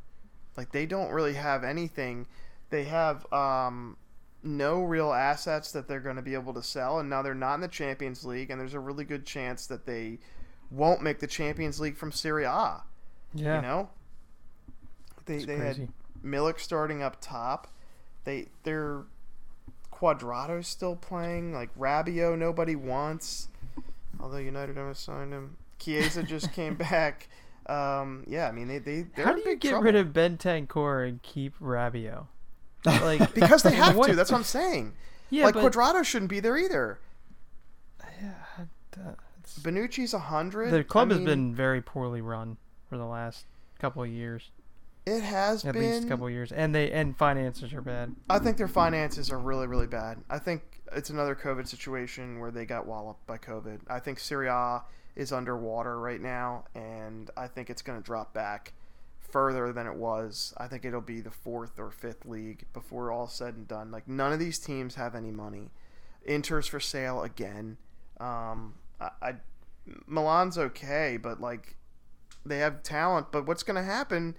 [0.57, 2.27] Like they don't really have anything.
[2.71, 3.99] They have um,
[4.43, 7.55] no real assets that they're going to be able to sell, and now they're not
[7.55, 10.19] in the Champions League, and there's a really good chance that they
[10.71, 12.83] won't make the Champions League from Serie A.
[13.35, 13.91] yeah, You know,
[15.27, 15.83] they it's they crazy.
[15.83, 15.93] had
[16.25, 17.69] Milik starting up top.
[18.25, 19.03] They they're
[19.93, 21.53] Cuadrado's still playing.
[21.53, 23.49] Like Rabiot, nobody wants.
[24.21, 25.57] Although United haven't signed him.
[25.79, 27.29] Chiesa just came back.
[27.67, 29.85] Um, yeah, I mean they they they're How do you get trouble.
[29.85, 32.27] rid of Bentancur and keep Rabiot?
[32.85, 34.17] Like, because they have What- to.
[34.17, 34.93] That's what I'm saying.
[35.31, 36.99] yeah, like but Cuadrado shouldn't be there either.
[38.21, 38.35] yeah,
[39.63, 40.71] Bonucci's a hundred.
[40.71, 42.57] the club I has mean, been very poorly run
[42.89, 43.45] for the last
[43.79, 44.51] couple of years,
[45.07, 45.83] It has at been.
[45.91, 48.15] least a couple of years, and they and finances are bad.
[48.31, 50.19] I think their finances are really, really bad.
[50.31, 50.63] I think
[50.93, 53.81] it's another COVID situation where they got walloped by COVID.
[53.89, 54.83] I think Serie A
[55.17, 58.73] is underwater right now, and I think it's going to drop back
[59.33, 60.55] further than it was.
[60.59, 63.91] I think it'll be the fourth or fifth league before all said and done.
[63.91, 65.71] Like none of these teams have any money.
[66.25, 67.79] Inter's for sale again.
[68.21, 69.35] Um, I, I
[70.07, 71.77] Milan's okay, but like
[72.47, 73.33] they have talent.
[73.33, 74.37] But what's going to happen?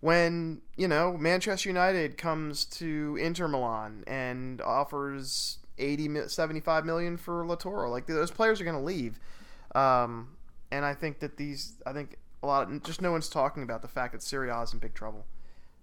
[0.00, 7.44] when you know Manchester United comes to Inter Milan and offers 80 75 million for
[7.44, 9.18] Lautaro like those players are going to leave
[9.74, 10.36] um,
[10.70, 13.82] and I think that these I think a lot of, just no one's talking about
[13.82, 15.26] the fact that Serie A is in big trouble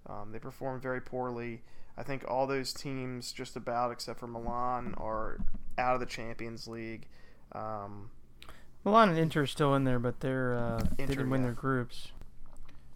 [0.07, 1.61] um, they perform very poorly
[1.97, 5.37] I think all those teams just about except for Milan are
[5.77, 7.07] out of the Champions League
[7.53, 8.09] um,
[8.83, 11.47] Milan and Inter are still in there, but they're uh, they didn't win yeah.
[11.47, 12.09] their groups.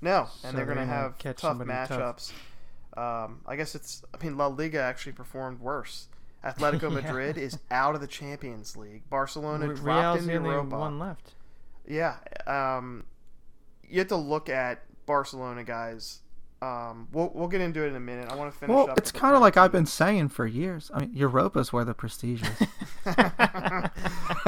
[0.02, 2.32] No, and they're they're going to have catch tough matchups.
[2.96, 4.04] Um, I guess it's.
[4.14, 6.08] I mean, La Liga actually performed worse.
[6.44, 7.02] Atletico Yeah.
[7.02, 9.10] Madrid is out of the Champions League.
[9.10, 10.78] Barcelona Re- dropped Real's in the only Europa.
[10.78, 11.34] one left.
[11.88, 13.06] Yeah, um,
[13.90, 16.22] you have to look at Barcelona guys.
[16.60, 18.30] Um, we'll we'll get into it in a minute.
[18.32, 18.98] I want to finish Well, up.
[18.98, 20.90] it's kind of like I've been saying for years.
[20.94, 22.68] I mean, Europa's where the prestige is.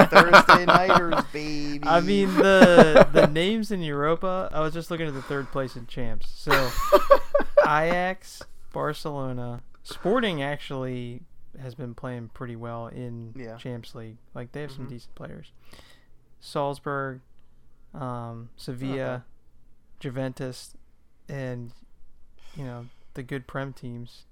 [0.09, 1.87] Thursday nighters, baby.
[1.87, 4.49] I mean the the names in Europa.
[4.51, 6.29] I was just looking at the third place in champs.
[6.35, 6.51] So
[7.61, 8.41] Ajax,
[8.73, 11.21] Barcelona, Sporting actually
[11.61, 13.55] has been playing pretty well in Yeah.
[13.57, 14.17] Champions League.
[14.33, 14.89] Like they have some Mhm.
[14.89, 15.51] decent players.
[16.39, 17.21] Salzburg,
[17.93, 19.25] um, Sevilla,
[20.00, 20.74] Juventus,
[21.28, 21.72] and
[22.56, 24.24] you know the good Prem teams.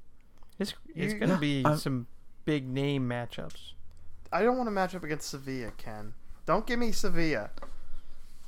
[0.59, 2.07] It's it's gonna Yeah, be I'm- some
[2.45, 3.74] big name matchups.
[4.32, 6.13] I don't want to match up against Sevilla, Ken.
[6.45, 7.49] Don't give me Sevilla.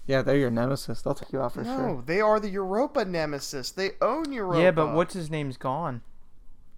[0.06, 1.02] Yeah, they're your nemesis.
[1.02, 1.88] They'll take you out for no, sure.
[1.88, 3.72] No, they are the Europa nemesis.
[3.72, 4.60] They own Europa.
[4.62, 6.02] Yeah, but what's his name's gone.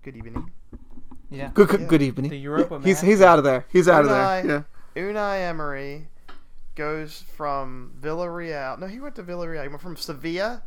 [0.04, 0.52] Good evening.
[1.30, 1.50] Yeah.
[1.54, 1.88] Good, good, Yeah.
[1.88, 2.30] good evening.
[2.30, 3.66] The Europa he's he's out of there.
[3.70, 4.66] He's out of there.
[4.96, 5.02] Yeah.
[5.02, 6.10] Unai Emery
[6.76, 8.80] goes from Villarreal.
[8.80, 9.62] No, he went to Villarreal.
[9.64, 10.64] He went from Sevilla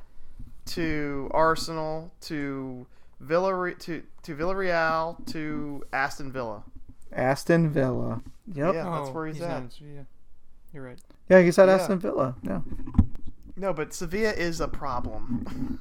[0.67, 2.87] to Arsenal to
[3.23, 6.65] Villarreal to to Villarreal to Aston Villa.
[7.13, 8.23] Aston Villa.
[8.53, 8.75] Yep.
[8.75, 9.63] Yeah, that's where he's at.
[9.81, 10.03] Yeah.
[10.73, 10.99] You're right.
[11.29, 11.75] Yeah, he's at Yeah.
[11.77, 12.35] Aston Villa.
[12.43, 12.61] Yeah.
[13.57, 15.79] No, but Sevilla is a problem.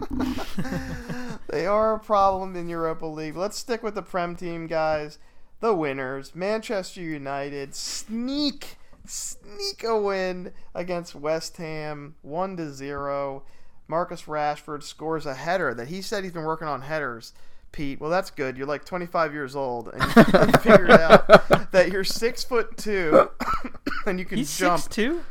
[1.50, 3.36] they are a problem in Europa League.
[3.36, 5.18] Let's stick with the Prem team, guys.
[5.60, 13.44] The winners, Manchester United, sneak, sneak a win against West Ham, one to zero.
[13.88, 17.34] Marcus Rashford scores a header that he said he's been working on headers.
[17.72, 18.56] Pete, well, that's good.
[18.58, 21.28] You're like 25 years old, and you figured out
[21.72, 23.30] that you're six foot two,
[24.06, 24.80] and you can He's jump.
[24.84, 25.24] six two.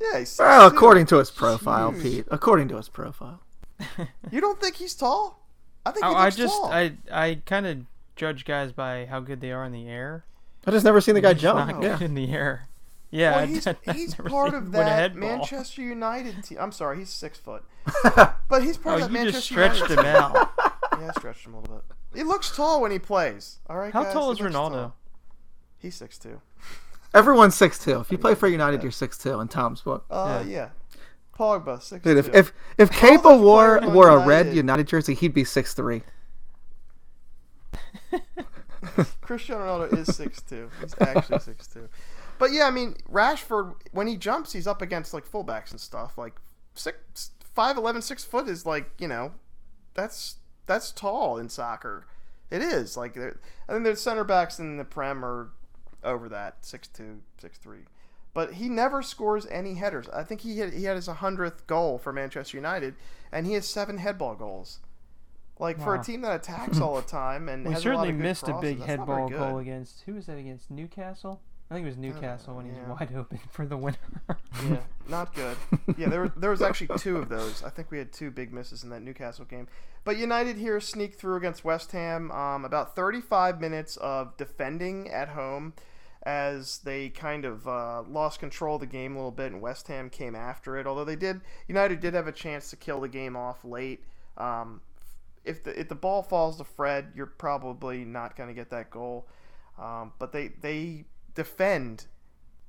[0.00, 0.74] Yeah, he's Well, 6'2".
[0.74, 2.02] according to his profile, Huge.
[2.02, 2.26] Pete.
[2.30, 3.40] According to his profile.
[4.30, 5.44] You don't think he's tall?
[5.84, 6.72] I think he oh, I, I just tall.
[6.72, 7.78] I I kind of
[8.14, 10.24] judge guys by how good they are in the air.
[10.66, 11.68] I just never seen the guy He's jump.
[11.68, 11.98] not Yeah.
[11.98, 12.68] good in the air.
[13.14, 15.14] Yeah, well, he's, he's part of him that.
[15.14, 16.56] Manchester United team.
[16.60, 17.62] I'm sorry, he's six foot,
[18.48, 20.52] but he's part Oh, of that you Manchester just stretched United him out.
[20.98, 22.18] Yeah, I stretched him a little bit.
[22.18, 23.58] He looks tall when he plays.
[23.68, 24.12] All right, How guys?
[24.12, 24.70] tall is looks Ronaldo?
[24.72, 24.96] tall.
[25.78, 26.40] He's six two.
[27.14, 27.98] Everyone's six two.
[28.00, 30.04] If you play for United, you're six two in Tom's book.
[30.10, 30.68] Uh, yeah.
[31.38, 32.30] Pogba six Dude, two.
[32.30, 34.28] if if if Kepa Tallest wore player wore a United.
[34.28, 36.02] red United jersey, he'd be six three.
[39.22, 40.68] Cristiano Ronaldo is six two.
[40.80, 41.88] He's actually six two.
[42.42, 46.18] But yeah, I mean Rashford when he jumps, he's up against like fullbacks and stuff.
[46.18, 46.40] Like
[46.74, 49.34] six five eleven, six foot is like you know,
[49.94, 52.04] that's that's tall in soccer.
[52.50, 53.30] It is like I
[53.68, 55.50] think the center backs in the Prem are
[56.02, 57.84] over that six two, six three.
[58.34, 60.08] But he never scores any headers.
[60.08, 62.96] I think he had, he had his hundredth goal for Manchester United,
[63.30, 64.80] and he has seven headball goals.
[65.60, 68.48] Like for a team that attacks all the time and We a certainly good missed
[68.48, 69.38] a big that's head not very ball good.
[69.38, 71.40] goal against who was that against Newcastle?
[71.72, 72.92] I think it was Newcastle when he was yeah.
[72.92, 73.96] wide open for the winner.
[74.68, 75.56] Yeah, not good.
[75.96, 77.62] Yeah, there were, there was actually two of those.
[77.62, 79.68] I think we had two big misses in that Newcastle game.
[80.04, 82.30] But United here sneaked through against West Ham.
[82.30, 85.72] Um, about 35 minutes of defending at home
[86.24, 89.88] as they kind of uh, lost control of the game a little bit, and West
[89.88, 90.86] Ham came after it.
[90.86, 94.04] Although they did, United did have a chance to kill the game off late.
[94.36, 94.82] Um,
[95.42, 98.90] if the if the ball falls to Fred, you're probably not going to get that
[98.90, 99.26] goal.
[99.78, 102.06] Um, but they they defend,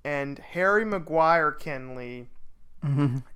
[0.03, 2.27] and Harry Maguire Kenley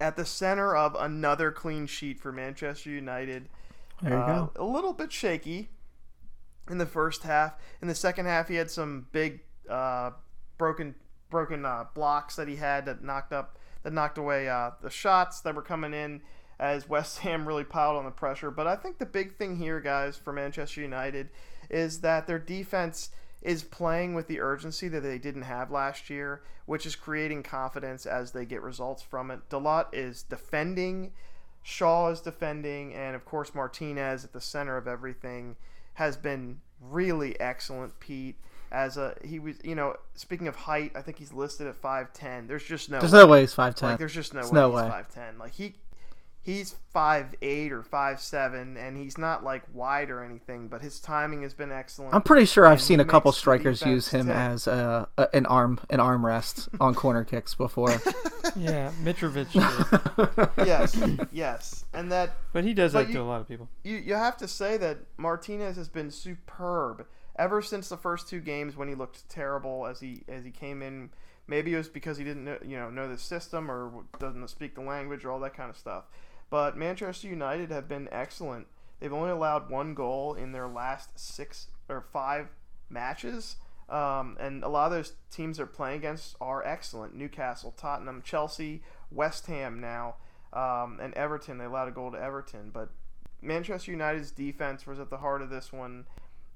[0.02, 3.48] at the center of another clean sheet for Manchester United.
[4.02, 4.52] There you Uh, go.
[4.58, 5.70] A little bit shaky
[6.70, 7.54] in the first half.
[7.82, 10.12] In the second half, he had some big uh,
[10.58, 10.96] broken
[11.30, 15.40] broken uh, blocks that he had that knocked up that knocked away uh, the shots
[15.42, 16.22] that were coming in
[16.60, 18.52] as West Ham really piled on the pressure.
[18.52, 21.30] But I think the big thing here, guys, for Manchester United
[21.70, 23.12] is that their defense
[23.42, 28.06] is playing with the urgency that they didn't have last year, which is creating confidence
[28.06, 29.48] as they get results from it.
[29.50, 31.12] Dalot is defending,
[31.64, 35.56] Shaw is defending, and of course Martinez at the center of everything
[35.96, 38.00] has been really excellent.
[38.00, 38.36] Pete,
[38.72, 42.14] as a he was, you know, speaking of height, I think he's listed at five
[42.14, 42.48] ten.
[42.48, 43.90] There's just no There's no way he's five ten.
[43.92, 44.90] like there's just no There's way no he's way.
[44.90, 45.38] five ten.
[45.38, 45.76] Like he
[46.48, 51.00] he's five eight or five seven, and he's not like wide or anything, but his
[51.02, 52.16] timing has been excellent.
[52.16, 54.36] I'm pretty sure I've seen a couple strikers use him tick.
[54.36, 57.92] as a, a an arm an arm rest on corner kicks before.
[58.56, 60.50] yeah, Mitrovic, did.
[60.66, 60.98] yes,
[61.32, 63.68] yes, and that but he does But that you- to a lot of people.
[63.84, 67.06] you you have to say that Martinez has been superb
[67.38, 70.82] ever since the first two games when he looked terrible as he as he came
[70.82, 71.10] in.
[71.50, 74.76] Maybe it was because he didn't know, you know know the system or doesn't speak
[74.76, 76.04] the language or all that kind of stuff.
[76.50, 78.68] But Manchester United have been excellent.
[79.00, 82.48] They've only allowed one goal in their last six or five
[82.90, 83.58] matches.
[83.90, 87.16] Um, and a lot of those teams they're playing against are excellent.
[87.16, 88.82] Newcastle, Tottenham, Chelsea,
[89.12, 90.16] West Ham now,
[90.52, 91.58] um, and Everton.
[91.58, 92.90] They allowed a goal to Everton, but
[93.42, 96.06] Manchester United's defense was at the heart of this one.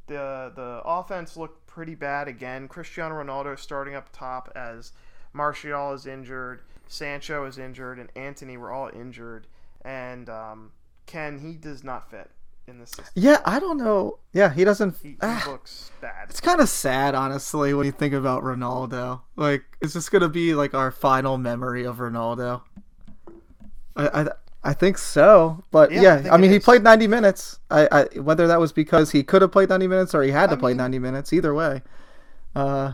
[0.08, 2.68] The the offense looked pretty bad again.
[2.68, 4.92] Cristiano Ronaldo starting up top as
[5.32, 9.48] Martial is injured, Sancho is injured, and Antony were all injured.
[9.84, 10.72] And um,
[11.06, 12.30] Ken he does not fit
[12.68, 13.06] in this system.
[13.16, 14.20] Yeah, I don't know.
[14.34, 14.98] Yeah, he doesn't.
[15.02, 16.28] He, he ah, looks bad.
[16.30, 19.22] it's kind of sad, honestly, when you think about Ronaldo.
[19.36, 22.62] Like, is this gonna be like our final memory of Ronaldo?
[23.96, 24.28] I I,
[24.64, 27.60] I think so, but Yeah, I yeah, think I, mean, he played 90 minutes.
[27.72, 30.52] I, I whether that was because he could have played 90 minutes or he had
[30.52, 31.34] to I play mean- 90 minutes.
[31.34, 31.82] Either way,
[32.56, 32.94] uh,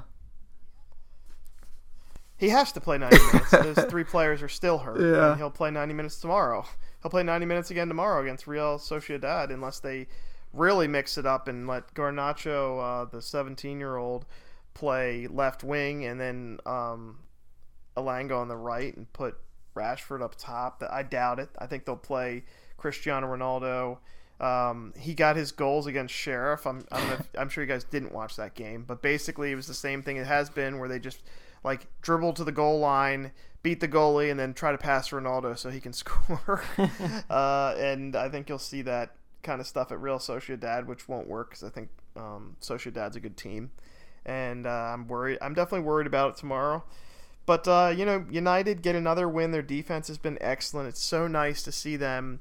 [2.37, 3.51] He has to play 90 minutes.
[3.51, 5.01] Those three players are still hurt.
[5.01, 5.31] Yeah.
[5.31, 6.65] And he'll play 90 minutes tomorrow.
[7.01, 10.07] He'll play 90 minutes again tomorrow against Real Sociedad unless they
[10.53, 14.25] really mix it up and let Garnacho, uh, the 17 year old,
[14.73, 17.17] play left wing and then um,
[17.95, 19.37] Elanga on the right and put
[19.75, 20.83] Rashford up top.
[20.89, 21.49] I doubt it.
[21.57, 22.43] I think they'll play
[22.77, 23.97] Cristiano Ronaldo.
[24.39, 26.67] Um, he got his goals against Sheriff.
[26.67, 29.73] I'm, I'm, I'm sure you guys didn't watch that game, but basically it was the
[29.73, 31.21] same thing it has been, where they just
[31.67, 35.57] like dribble to the goal line, beat the goalie, and then try to pass Ronaldo
[35.57, 36.63] so he can score.
[37.29, 41.27] uh, and I think you'll see that kind of stuff at Real Sociedad, which won't
[41.27, 43.71] work because I think um, Sociedad's a good team,
[44.25, 45.39] and uh, I'm worried.
[45.41, 46.83] I'm definitely worried about it tomorrow.
[47.45, 49.51] But uh, you know, United get another win.
[49.51, 50.89] Their defense has been excellent.
[50.89, 52.39] It's so nice to see them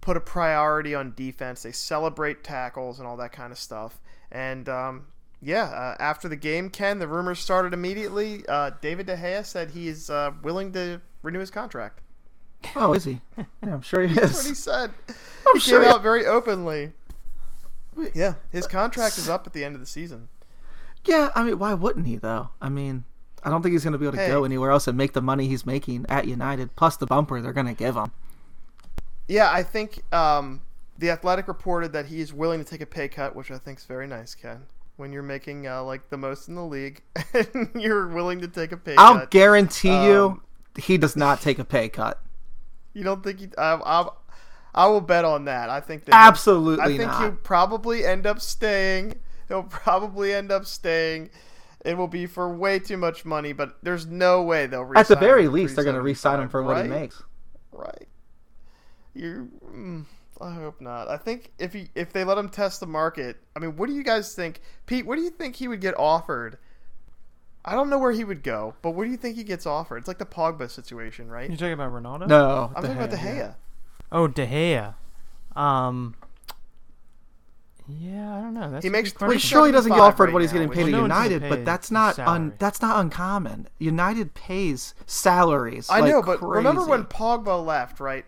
[0.00, 1.62] put a priority on defense.
[1.62, 4.00] They celebrate tackles and all that kind of stuff.
[4.30, 5.06] And um,
[5.40, 8.44] yeah, uh, after the game, Ken, the rumors started immediately.
[8.48, 12.00] Uh, David De Gea said he is uh, willing to renew his contract.
[12.76, 13.20] oh, is he?
[13.36, 14.90] Yeah, I'm sure he That's what he said.
[15.08, 15.80] I'm He sure.
[15.80, 16.92] came he- out very openly.
[18.14, 20.28] Yeah, his contract is up at the end of the season.
[21.04, 22.50] Yeah, I mean, why wouldn't he though?
[22.60, 23.04] I mean,
[23.42, 24.28] I don't think he's going to be able to Hey.
[24.28, 27.52] go anywhere else and make the money he's making at United, plus the bumper they're
[27.52, 28.12] going to give him.
[29.26, 30.62] Yeah, I think um,
[30.96, 33.78] the Athletic reported that he is willing to take a pay cut, which I think
[33.78, 34.62] is very nice, Ken.
[34.98, 38.72] When you're making uh, like the most in the league, and you're willing to take
[38.72, 39.02] a pay cut.
[39.02, 39.30] I'll cut.
[39.30, 40.42] guarantee Um, you,
[40.82, 42.20] he does not take a pay cut.
[42.94, 43.48] You don't think he?
[43.56, 44.08] I, I,
[44.74, 45.70] I will bet on that.
[45.70, 47.22] I think that Absolutely I think not.
[47.22, 49.14] he'll probably end up staying.
[49.46, 51.30] He'll probably end up staying.
[51.84, 54.90] It will be for way too much money, but there's no way they'll.
[54.96, 57.22] At the very least, they're going to re-sign him for what he makes.
[57.70, 58.08] Right.
[59.14, 59.48] You.
[60.40, 61.08] I hope not.
[61.08, 63.94] I think if he if they let him test the market, I mean, what do
[63.94, 65.04] you guys think, Pete?
[65.06, 66.58] What do you think he would get offered?
[67.64, 69.98] I don't know where he would go, but what do you think he gets offered?
[69.98, 71.50] It's like the Pogba situation, right?
[71.50, 72.28] You're talking about Ronaldo?
[72.28, 73.54] No, I'm De talking about De Gea, Gea.
[74.12, 74.94] Oh, De Gea.
[75.60, 76.14] Um.
[77.90, 78.70] Yeah, I don't know.
[78.70, 79.48] That's He makes good three Well, question.
[79.48, 81.48] sure, doesn't get offered right what he's now, getting paid Well, at no United, pay
[81.48, 83.66] but that's not un, that's not uncommon.
[83.78, 85.88] United pays salaries.
[85.88, 88.26] I like know, but remember when Pogba left, right?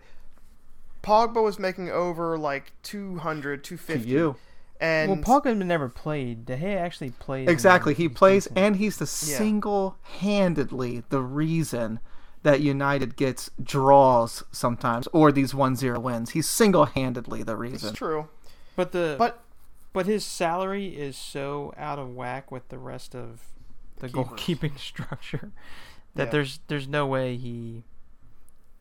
[1.03, 4.09] Pogba was making over like 200, to 250.
[4.09, 4.35] you
[4.79, 6.45] And Well, Pogba never played.
[6.45, 7.49] De Gea actually played.
[7.49, 7.93] exactly?
[7.93, 8.57] He plays, decent.
[8.59, 9.37] and he's the Yeah.
[9.37, 11.99] single-handedly the reason
[12.43, 16.31] that United gets draws sometimes or these 1-0 wins.
[16.31, 17.75] He's single-handedly the reason.
[17.75, 17.95] it's reason.
[17.95, 18.27] true.
[18.75, 19.43] But the But
[19.93, 23.41] but his salary is so out of whack with the rest of
[23.99, 24.25] the Keepers.
[24.25, 25.51] goalkeeping structure
[26.15, 26.31] that Yeah.
[26.31, 27.83] there's there's no way he.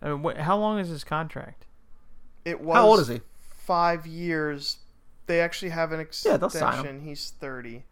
[0.00, 1.66] I mean, wh- how long is his contract?
[2.44, 3.20] It was How old is he?
[3.40, 4.78] five years.
[5.26, 6.32] They actually have an extension.
[6.34, 7.00] Yeah, they'll sign him.
[7.02, 7.84] He's 30.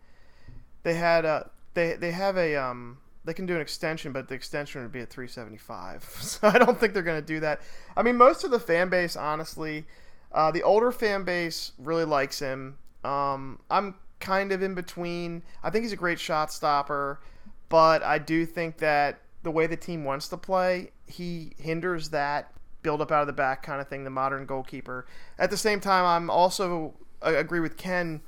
[0.82, 4.34] They had a they they have a um they can do an extension, but the
[4.34, 6.02] extension would be at 375.
[6.20, 7.60] So I don't think they're going to do that.
[7.96, 9.86] I mean, most of the fan base, honestly,
[10.32, 12.78] uh, the older fan base really likes him.
[13.04, 15.42] Um, I'm kind of in between.
[15.62, 17.20] I think he's a great shot stopper,
[17.68, 22.52] but I do think that the way the team wants to play, he hinders that
[22.82, 25.06] build up out of the back kind of thing, the modern goalkeeper.
[25.38, 28.20] At the same time, I'm also I agree with Ken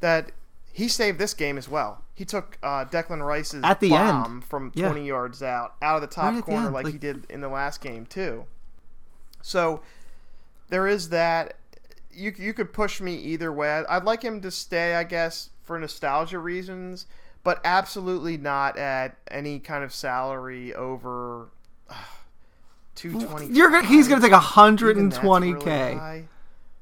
[0.00, 0.30] that
[0.72, 2.02] he saved this game as well.
[2.14, 4.44] He took uh, Declan Rice's At the bomb end.
[4.44, 4.86] from Yeah.
[4.88, 7.26] 20 yards out, out of the top Right at the corner, like, like- he did
[7.30, 8.44] in the last game too.
[9.42, 9.80] So
[10.68, 11.56] there is that.
[12.12, 13.70] You you could push me either way.
[13.70, 17.06] I'd, I'd like him to stay, I guess, for nostalgia reasons,
[17.44, 21.48] but absolutely not at any kind of salary over.
[22.96, 23.46] Two twenty.
[23.46, 26.26] You're gonna, he's going to take 120k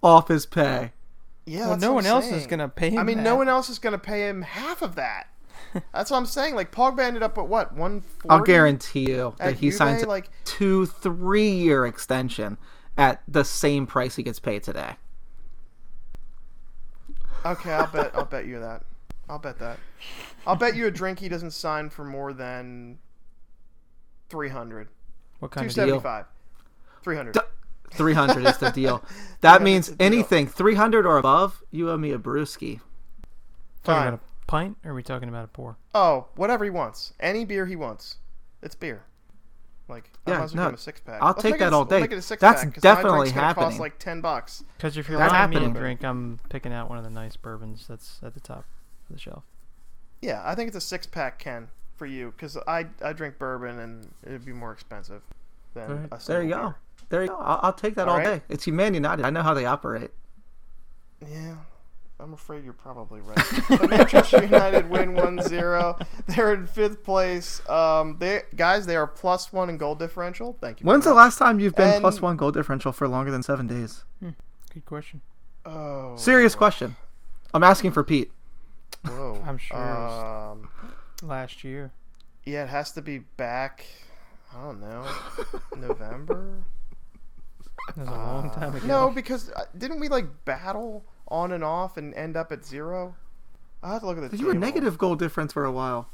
[0.03, 0.93] off his pay.
[1.45, 3.01] Yeah, well, that's no what one I'm else is gonna pay him.
[3.01, 3.25] I mean, that.
[3.25, 5.27] no one else is going to pay him half of that.
[5.93, 6.55] That's what I'm saying.
[6.55, 8.05] Like Pogba ended up at what one.
[8.29, 12.59] I'll guarantee you that he Juve, signs a like two, three year extension
[12.97, 14.97] at the same price he gets paid today.
[17.45, 18.13] Okay, I'll bet.
[18.15, 18.85] I'll bet you that.
[19.29, 19.79] I'll bet that.
[20.47, 22.99] I'll bet you a drink he doesn't sign for more than
[24.29, 24.89] 300.
[25.45, 26.25] What kind of 275.
[27.03, 27.35] 300.
[27.35, 27.41] D-
[27.91, 29.05] 300 is the deal.
[29.43, 30.07] That means the deal.
[30.07, 32.81] anything 300 or above, you owe me a brewski.
[32.81, 34.09] Talking Fine.
[34.09, 35.77] about a pint, or are we talking about a pour?
[35.95, 37.13] Oh, whatever he wants.
[37.21, 38.17] Any beer he wants.
[38.63, 39.03] It's beer.
[39.87, 41.21] Like, Yeah, I might as well no, a six pack.
[41.21, 42.01] I'll Let's take that it, all day.
[42.01, 43.69] Make it a six That's pack, 'cause definitely my happening.
[43.69, 44.65] Cost like ten bucks.
[44.79, 47.37] Because if you're That's buying me a drink, I'm picking out one of the nice
[47.37, 48.65] bourbons that's at the top
[49.11, 49.45] of the shelf.
[50.23, 53.79] Yeah, I think it's a six pack, Ken, for you, because I I drink bourbon
[53.79, 55.23] and it'd be more expensive
[55.75, 56.75] than Alright, a There single you go.
[57.11, 57.37] There you go.
[57.37, 58.41] I'll, I'll take that all, All right.
[58.41, 58.43] day.
[58.49, 59.25] It's Human United.
[59.25, 60.11] I know how they operate.
[61.31, 61.55] Yeah,
[62.21, 63.39] I'm afraid you're probably right.
[63.69, 66.07] but Manchester United win 1-0.
[66.27, 67.67] They're in fifth place.
[67.69, 70.57] Um, they guys, they are plus one in goal differential.
[70.61, 70.87] Thank you.
[70.87, 73.43] When's the very last time you've been And- plus one goal differential for longer than
[73.43, 74.05] seven days?
[74.21, 75.21] Good question.
[75.67, 76.97] Oh, Serious question.
[77.55, 78.31] I'm asking for Pete.
[79.07, 79.43] Whoa.
[79.47, 80.69] I'm sure Um,
[81.25, 81.93] Last year.
[82.45, 83.87] yeah, it has to be back.
[84.55, 85.07] I don't know,
[85.77, 86.65] November.
[87.89, 88.87] That was a long time ago.
[88.87, 93.15] No, because uh, didn't we like battle on and off and end up at zero?
[93.83, 94.37] I have to look at the.
[94.37, 96.09] You were negative goal difference for a while.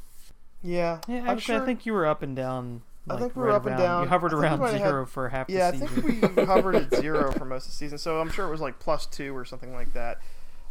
[0.62, 1.00] Yeah.
[1.08, 2.82] Yeah, I'm actually, sure- I think you were up and down.
[3.08, 4.02] I Like, think we were right up and around- down.
[4.04, 5.58] You hovered I think we around might have zero for half a season.
[5.58, 8.46] Yeah, I think we hovered at zero for most of the season, so I'm sure
[8.46, 10.18] it was like plus two or something like that.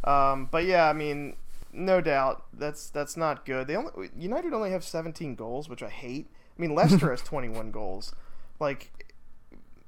[0.04, 1.36] Um, but yeah, I mean,
[1.72, 3.66] no doubt that's that's not good.
[3.66, 6.28] They only United only have 17 goals, which I hate.
[6.58, 8.14] I mean, Leicester has 21 goals.
[8.58, 8.92] Like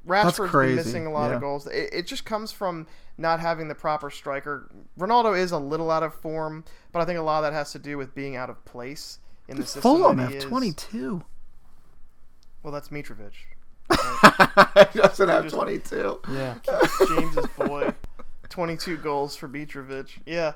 [0.07, 1.37] Rashford's been missing a lot yeah.
[1.37, 1.66] of goals.
[1.66, 2.87] It, it just comes from
[3.18, 4.70] not having the proper striker.
[4.99, 7.72] Ronaldo is a little out of form, but I think a lot of that has
[7.72, 9.18] to do with being out of place
[9.49, 9.83] in the system.
[9.83, 10.45] Fulham have he is.
[10.45, 11.22] 22.
[12.62, 13.33] Well, that's Mitrovic.
[14.95, 16.20] doesn't have 22.
[16.30, 16.55] yeah.
[17.09, 17.93] James's boy.
[18.49, 20.11] 22 goals for Mitrovic.
[20.26, 20.53] Yeah.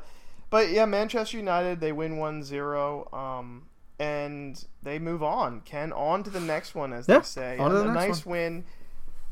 [0.50, 3.66] But yeah, Manchester United, they win 1-0 um
[3.98, 5.60] and they move on.
[5.62, 7.58] Ken on to the next one as Yeah, they say.
[7.58, 8.64] on to a the next nice win.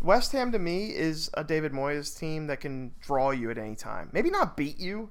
[0.01, 3.75] West Ham to me is a David Moyes team that can draw you at any
[3.75, 4.11] time.
[4.13, 5.11] Maybe not beat you,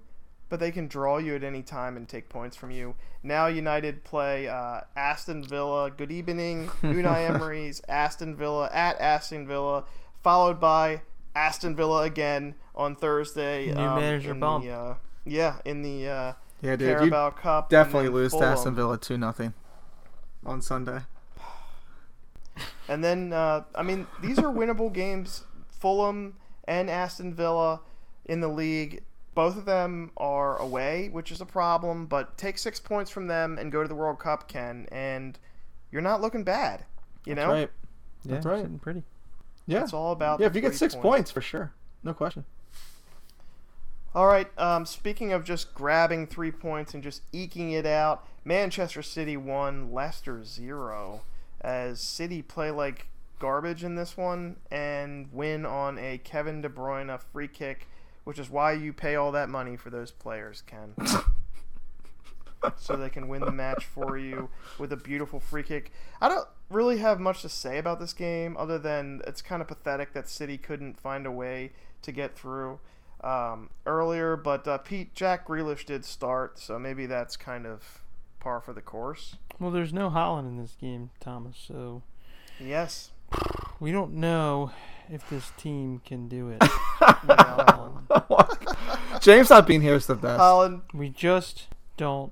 [0.50, 2.96] but they can draw you at any time and take points from you.
[3.24, 5.90] Now United play uh, Aston Villa.
[5.90, 9.86] Good evening, Unai Emery's Aston Villa at Aston Villa,
[10.22, 11.02] followed by
[11.36, 13.68] Aston Villa again on Thursday.
[13.74, 14.64] New um, manager bump.
[14.66, 14.96] The, uh,
[15.26, 16.82] yeah, in the uh, Yeah, dude.
[16.90, 17.70] You Carabao Cup.
[17.70, 19.54] definitely then lose to Aston Villa 2 nothing
[20.46, 21.00] on Sunday.
[22.88, 25.44] And then, uh, I mean, these are winnable games.
[25.80, 27.82] Fulham and Aston Villa
[28.26, 29.04] in the league.
[29.36, 32.06] Both of them are away, which is a problem.
[32.06, 35.38] But take six points from them and go to the World Cup, Ken, and
[35.92, 36.86] you're not looking bad.
[37.26, 37.72] You know, Right.
[38.26, 38.62] Yeah, That's right.
[38.62, 39.04] sitting pretty.
[39.66, 39.84] Yeah.
[39.84, 40.40] it's all about.
[40.40, 41.74] Yeah, the if you get three six points, for sure.
[42.04, 42.46] No question.
[44.16, 44.48] All right.
[44.60, 49.92] Um, speaking of just grabbing three points and just eking it out, Manchester City won,
[49.92, 51.22] Leicester zero,
[51.62, 53.08] as City play like
[53.40, 57.88] garbage in this one and win on a Kevin De Bruyne free kick,
[58.24, 60.94] which is why you pay all that money for those players, Ken.
[62.78, 64.48] so they can win the match for you
[64.78, 65.92] with a beautiful free kick.
[66.22, 69.68] I don't really have much to say about this game other than it's kind of
[69.68, 71.72] pathetic that City couldn't find a way
[72.04, 72.80] to get through
[73.24, 74.36] um, earlier.
[74.36, 78.02] But uh, Pete Jack Grealish did start, so maybe that's kind of
[78.40, 79.36] par for the course.
[79.60, 82.04] Well, there's no Haaland in this game, Thomas, so
[82.60, 83.12] Yes.
[83.80, 84.72] we don't know
[85.10, 86.62] if this team can do it.
[89.22, 90.40] James not being here is the best.
[90.40, 91.68] Haaland we just
[91.98, 92.32] don't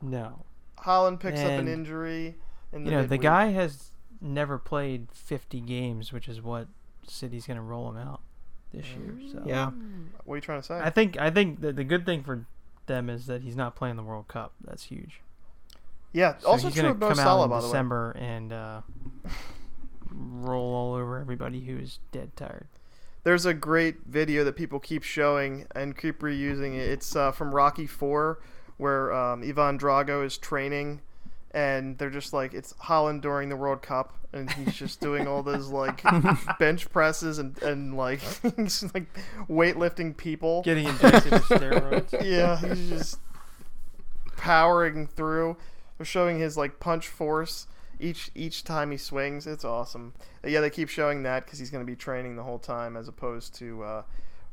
[0.00, 0.44] know.
[0.78, 2.36] Haaland picks up an injury
[2.72, 6.40] And, in in the You know, the guy has never played 50 games, which is
[6.40, 6.68] what
[7.06, 8.20] City's going to roll him out
[8.72, 9.14] this year.
[9.32, 9.70] So Yeah.
[10.24, 10.78] What are you trying to say?
[10.78, 12.46] I think I think that the good thing for
[12.86, 14.52] them is that he's not playing the World Cup.
[14.64, 15.20] That's huge.
[16.12, 16.34] yeah.
[16.38, 17.68] So also he's true gonna of Mo come Salah, out in by the way.
[17.68, 18.80] December and uh,
[20.12, 22.66] roll all over everybody who's dead tired.
[23.22, 26.88] There's a great video that people keep showing and keep reusing it.
[26.88, 28.40] It's uh, from Rocky Four,
[28.78, 31.02] where um, Ivan Drago is training,
[31.52, 35.42] and they're just like it's Haaland during the World Cup, and he's just doing all
[35.42, 36.02] those like
[36.58, 39.06] bench presses and and like like
[39.48, 40.62] weightlifting people.
[40.62, 42.12] Getting injected with steroids.
[42.24, 43.18] yeah, he's just
[44.36, 45.56] powering through.
[45.98, 47.66] They're showing his like punch force
[47.98, 49.46] each each time he swings.
[49.46, 50.14] It's awesome.
[50.44, 53.08] Yeah, they keep showing that because he's going to be training the whole time, as
[53.08, 54.02] opposed to uh,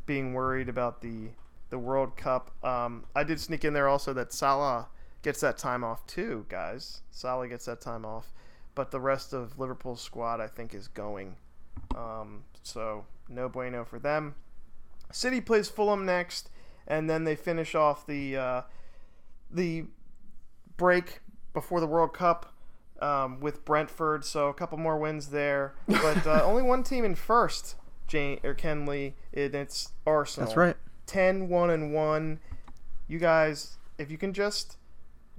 [0.05, 1.29] being worried about the
[1.69, 2.51] the World Cup.
[2.65, 4.87] Um, I did sneak in there also that Salah
[5.27, 7.01] gets that time off too, guys.
[7.11, 8.31] Salah gets that time off,
[8.75, 11.35] but the rest of Liverpool's squad I think is going.
[11.97, 14.35] Um, so no bueno for them.
[15.11, 16.49] City plays Fulham next,
[16.87, 18.61] and then they finish off the uh,
[19.51, 19.87] the
[20.77, 21.19] break
[21.53, 22.53] before the World Cup
[23.01, 24.23] um, with Brentford.
[24.23, 27.75] So a couple more wins there, but uh, only one team in first.
[28.07, 30.47] Jane or Kenley, and it's Arsenal.
[30.47, 30.77] That's right.
[31.07, 32.39] 10 1 and 1
[33.07, 34.77] you guys if you can just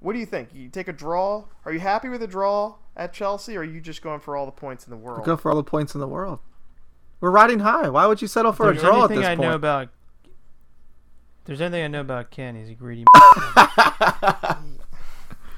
[0.00, 0.54] What do you think?
[0.54, 1.44] You take a draw?
[1.64, 4.46] Are you happy with a draw at Chelsea, or are you just going for all
[4.46, 5.24] the points in the world?
[5.24, 6.38] Go for all the points in the world.
[7.20, 7.88] We're riding high.
[7.88, 9.48] Why would you settle for a draw at anything this I point?
[9.48, 9.88] know about.
[11.46, 12.54] There's anything I know about Ken.
[12.54, 13.04] He's a greedy.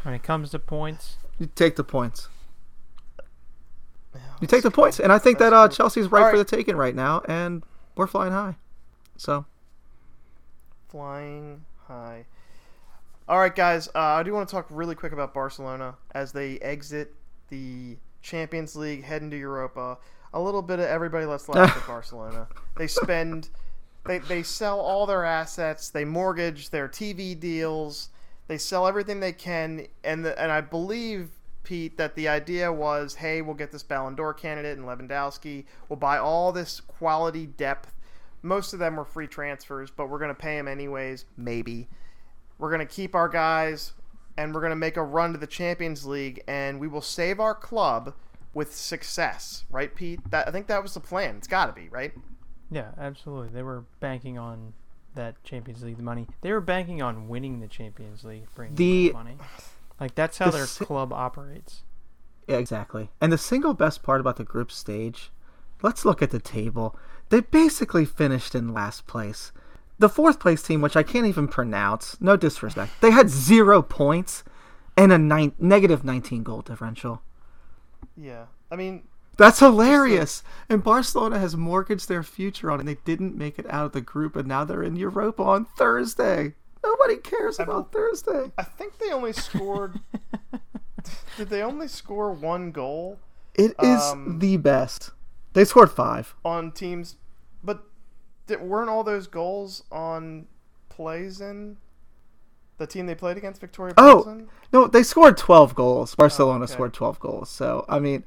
[0.04, 2.28] when it comes to points, you take the points.
[4.40, 5.68] You take the points, and I think that uh.
[5.68, 7.62] Chelsea's right All for the taking right now, and
[7.94, 8.56] we're flying high.
[9.18, 9.44] So
[10.88, 12.24] flying high.
[13.30, 13.86] All right, guys.
[13.94, 17.14] Uh, I do want to talk really quick about Barcelona as they exit
[17.46, 19.98] the Champions League, head into Europa.
[20.34, 22.48] A little bit of everybody let's laugh at Barcelona.
[22.76, 23.48] They spend,
[24.04, 25.90] they they sell all their assets.
[25.90, 28.08] They mortgage their TV deals.
[28.48, 31.28] They sell everything they can, and the, and I believe
[31.62, 35.66] Pete that the idea was, hey, we'll get this Ballon d'Or candidate and Lewandowski.
[35.88, 37.94] We'll buy all this quality depth.
[38.42, 41.26] Most of them were free transfers, but we're going to pay them anyways.
[41.36, 41.86] Maybe
[42.60, 43.92] we're going to keep our guys,
[44.36, 47.40] and we're going to make a run to the Champions League, and we will save
[47.40, 48.14] our club
[48.54, 49.64] with success.
[49.70, 50.20] Right, Pete?
[50.30, 51.36] That I think that was the plan.
[51.36, 52.12] It's got to be right.
[52.70, 53.48] yeah, absolutely.
[53.48, 54.74] They were banking on
[55.14, 56.28] that Champions League money.
[56.42, 59.36] They were banking on winning the Champions League, bringing The- money.
[59.98, 61.82] Like that's how the their si- club operates.
[62.48, 63.10] yeah, exactly.
[63.20, 65.30] And the single best part about the group stage,
[65.82, 66.96] let's look at the table.
[67.28, 69.52] They basically finished in last place.
[70.00, 74.42] The fourth place team, which I can't even pronounce, no disrespect, they had zero points
[74.96, 77.22] and a nine, negative 19 goal differential.
[78.16, 78.46] Yeah.
[78.70, 79.04] I mean,
[79.36, 80.42] That's hilarious.
[80.68, 82.80] And Barcelona has mortgaged their future on it.
[82.80, 85.64] And they didn't make it out of the group, and now they're in Europa on
[85.64, 86.54] Thursday.
[86.82, 88.52] Nobody cares about Thursday.
[88.58, 90.00] I think they only scored.
[91.36, 93.18] did they only score one goal
[93.54, 95.10] It is Um, the best.
[95.52, 96.34] They scored five.
[96.44, 97.16] on teams?
[98.50, 100.46] But did, weren't all those goals on
[100.88, 101.76] plays in
[102.78, 106.14] the team they played against, Viktoria Oh, No, they scored 12 goals.
[106.14, 106.72] Barcelona okay.
[106.72, 107.50] scored 12 goals.
[107.50, 108.24] So, I mean,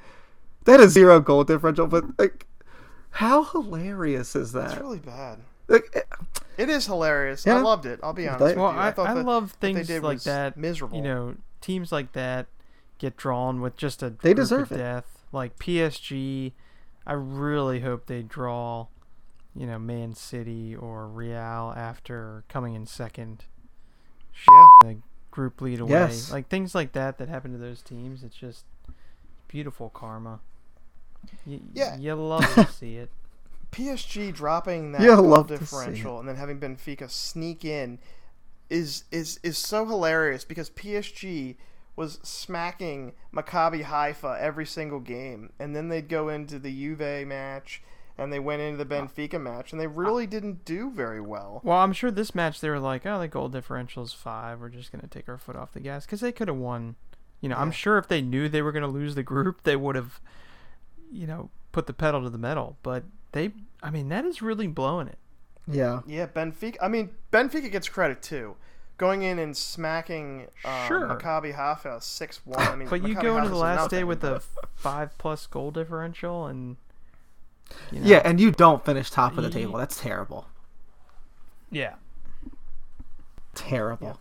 [0.65, 2.45] that is zero goal differential, but like
[3.17, 4.71] how hilarious is that?
[4.71, 5.39] It's really bad.
[5.67, 6.01] Like eh,
[6.57, 7.45] It is hilarious.
[7.45, 7.57] Yeah.
[7.57, 7.99] I loved it.
[8.03, 8.80] I'll be honest They- with Well, you.
[8.80, 10.57] I, thought I that love what they things did like that.
[10.57, 10.97] Miserable.
[10.97, 12.47] You know, teams like that
[12.99, 14.82] get drawn with just a They group deserve of it.
[14.82, 15.05] death.
[15.32, 16.53] Like PSG,
[17.07, 18.88] I really hope they draw,
[19.55, 23.45] you know, Man City or Real after coming in second,
[24.51, 24.67] yeah.
[24.81, 24.97] the
[25.31, 25.91] group lead away.
[25.91, 26.31] Yes.
[26.31, 28.23] Like things like that that happen to those teams.
[28.23, 28.65] It's just
[29.47, 30.39] beautiful karma.
[31.45, 31.97] Y- Yeah.
[31.97, 33.09] you love to see it.
[33.71, 37.97] PSG dropping that Yeah, goal love differential and then having Benfica sneak in
[38.69, 41.55] is is is so hilarious because PSG
[41.95, 47.83] was smacking Maccabi Haifa every single game, and then they'd go into the Juve match
[48.18, 51.61] and they went into the Benfica match, and they really didn't do very well.
[51.64, 54.59] Well, I'm sure this match they were like, oh, the goal differential's five.
[54.61, 56.95] We're just gonna take our foot off the gas because they could have won.
[57.41, 59.95] You know, I'm sure if they knew they were gonna lose the group, they would
[59.95, 60.20] have,
[61.11, 62.78] you know, put the pedal to the metal.
[62.84, 63.03] But
[63.34, 63.51] they,
[63.82, 65.18] I mean, that is really blowing it.
[65.68, 66.01] yeah.
[66.05, 66.78] Yeah, Benfica.
[66.82, 68.55] I mean, Benfica gets credit too.
[68.97, 71.07] Going in and smacking uh, Sure.
[71.07, 72.59] Maccabi Haifa six one.
[72.61, 75.18] I mean, But you go into Haifa's the last nothing, day with but- a five
[75.18, 76.78] plus goal differential, and
[77.91, 79.78] you know, Yeah, and you don't finish top of the table.
[79.78, 80.47] That's terrible.
[81.72, 81.95] yeah.
[83.55, 84.20] Terrible.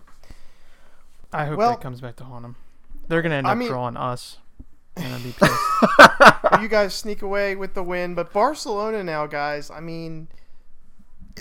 [1.33, 2.57] I hope Well- that comes back to haunt them.
[3.09, 4.39] They're gonna end I up mean- drawing us,
[4.97, 6.61] and be pissed.
[6.61, 8.15] you guys sneak away with the win.
[8.15, 10.29] But Barcelona now, guys, I mean,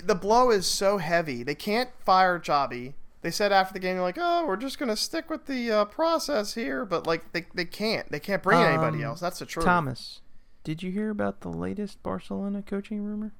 [0.02, 1.42] the blow is so heavy.
[1.42, 2.94] They can't fire Xavi.
[3.20, 5.84] They said after the game, they're like, "Oh, we're just gonna stick with the uh,
[5.84, 8.10] process here," but like they, they can't.
[8.10, 9.20] They can't bring anybody Um, else.
[9.20, 9.66] That's the truth.
[9.66, 10.21] Thomas,
[10.64, 13.32] did you hear about the latest Barcelona coaching rumor?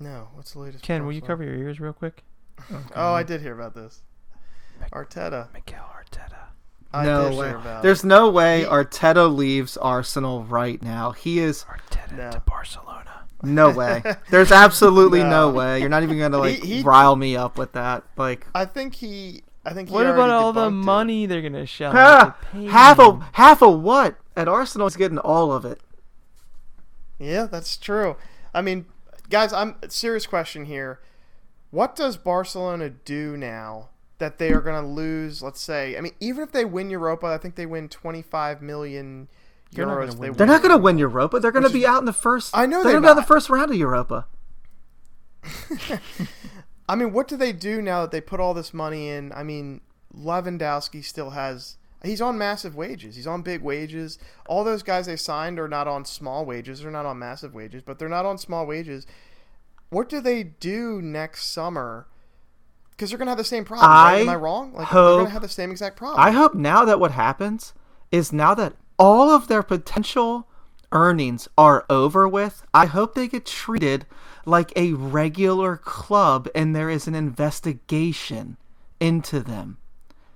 [0.00, 0.84] No, what's the latest?
[0.84, 2.22] Ken, will you cover your ears real quick?
[2.72, 4.02] Oh, oh I did hear about this.
[4.92, 5.52] Arteta.
[5.52, 6.36] Mikel Arteta.
[6.92, 7.48] I no way.
[7.48, 7.82] hear about.
[7.82, 11.10] There's no way He- Arteta leaves Arsenal right now.
[11.12, 12.30] He is Arteta No.
[12.30, 13.24] to Barcelona.
[13.42, 14.02] no way.
[14.30, 15.50] There's absolutely no, No.
[15.50, 15.80] way.
[15.80, 18.04] You're not even gonna like He- he- rile me up with that.
[18.16, 19.42] Like I think he.
[19.64, 19.88] I think.
[19.88, 20.84] He What about all the debunked it.
[20.84, 22.52] money they're gonna shell ha, out?
[22.52, 24.16] to half a half a what?
[24.36, 25.80] At Arsenal, he's getting all of it.
[27.18, 28.16] Yeah, that's true.
[28.54, 28.86] I mean,
[29.30, 31.00] guys, I'm serious question here.
[31.70, 35.42] What does Barcelona do now that they are going to lose?
[35.42, 39.28] Let's say, I mean, even if they win Europa, I think they win 25 million
[39.72, 40.00] They're not euros.
[40.00, 41.40] gonna if win they They're not gonna win Europa.
[41.40, 42.56] They're gonna be out in the first.
[42.56, 44.26] I know they're they're gonna be out in the first round of Europa.
[46.88, 49.30] I mean, what do they do now that they put all this money in?
[49.32, 49.82] I mean,
[50.16, 51.76] Lewandowski still has.
[52.02, 53.16] He's on massive wages.
[53.16, 54.18] He's on big wages.
[54.46, 56.80] All those guys they signed are not on small wages.
[56.80, 59.06] They're not on massive wages, but they're not on small wages.
[59.90, 62.06] What do they do next summer
[62.98, 63.88] because they're gonna have the same problem.
[63.88, 64.22] right?
[64.22, 64.72] Am I wrong?
[64.72, 66.20] Like they're gonna have the same exact problem.
[66.20, 67.72] I hope now that what happens
[68.10, 70.48] is now that all of their potential
[70.90, 74.04] earnings are over with, I hope they get treated
[74.44, 78.56] like a regular club and there is an investigation
[78.98, 79.78] into them.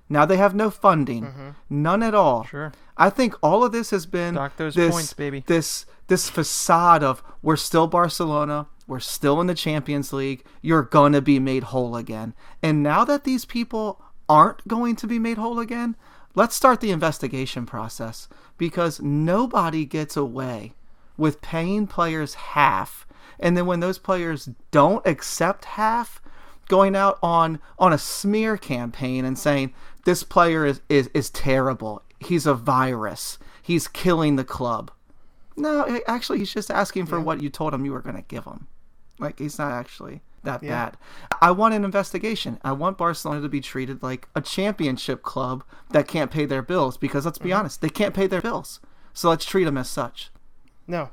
[0.09, 1.49] Now they have no funding, Mm-hmm.
[1.69, 2.43] none at all.
[2.45, 2.71] Sure.
[2.97, 5.43] I think all of this has been this, points, baby.
[5.47, 11.21] This this facade of we're still Barcelona, we're still in the Champions League, you're gonna
[11.21, 12.33] be made whole again.
[12.61, 15.95] And now that these people aren't going to be made whole again,
[16.35, 18.27] let's start the investigation process
[18.57, 20.73] because nobody gets away
[21.17, 23.07] with paying players half.
[23.39, 26.21] And then when those players don't accept half,
[26.67, 29.73] going out on on a smear campaign and saying
[30.05, 32.01] this player is is, is terrible.
[32.19, 33.37] He's a virus.
[33.61, 34.91] He's killing the club.
[35.55, 38.45] No, actually, he's just asking for what you told him you were going to give
[38.45, 38.67] him.
[39.19, 40.85] Like he's not actually that Yeah.
[40.85, 40.97] bad.
[41.41, 42.59] I want an investigation.
[42.63, 46.97] I want Barcelona to be treated like a championship club that can't pay their bills
[46.97, 47.59] because let's be mm-hmm.
[47.59, 48.79] honest, they can't pay their bills.
[49.13, 50.31] So let's treat them as such.
[50.87, 51.11] No.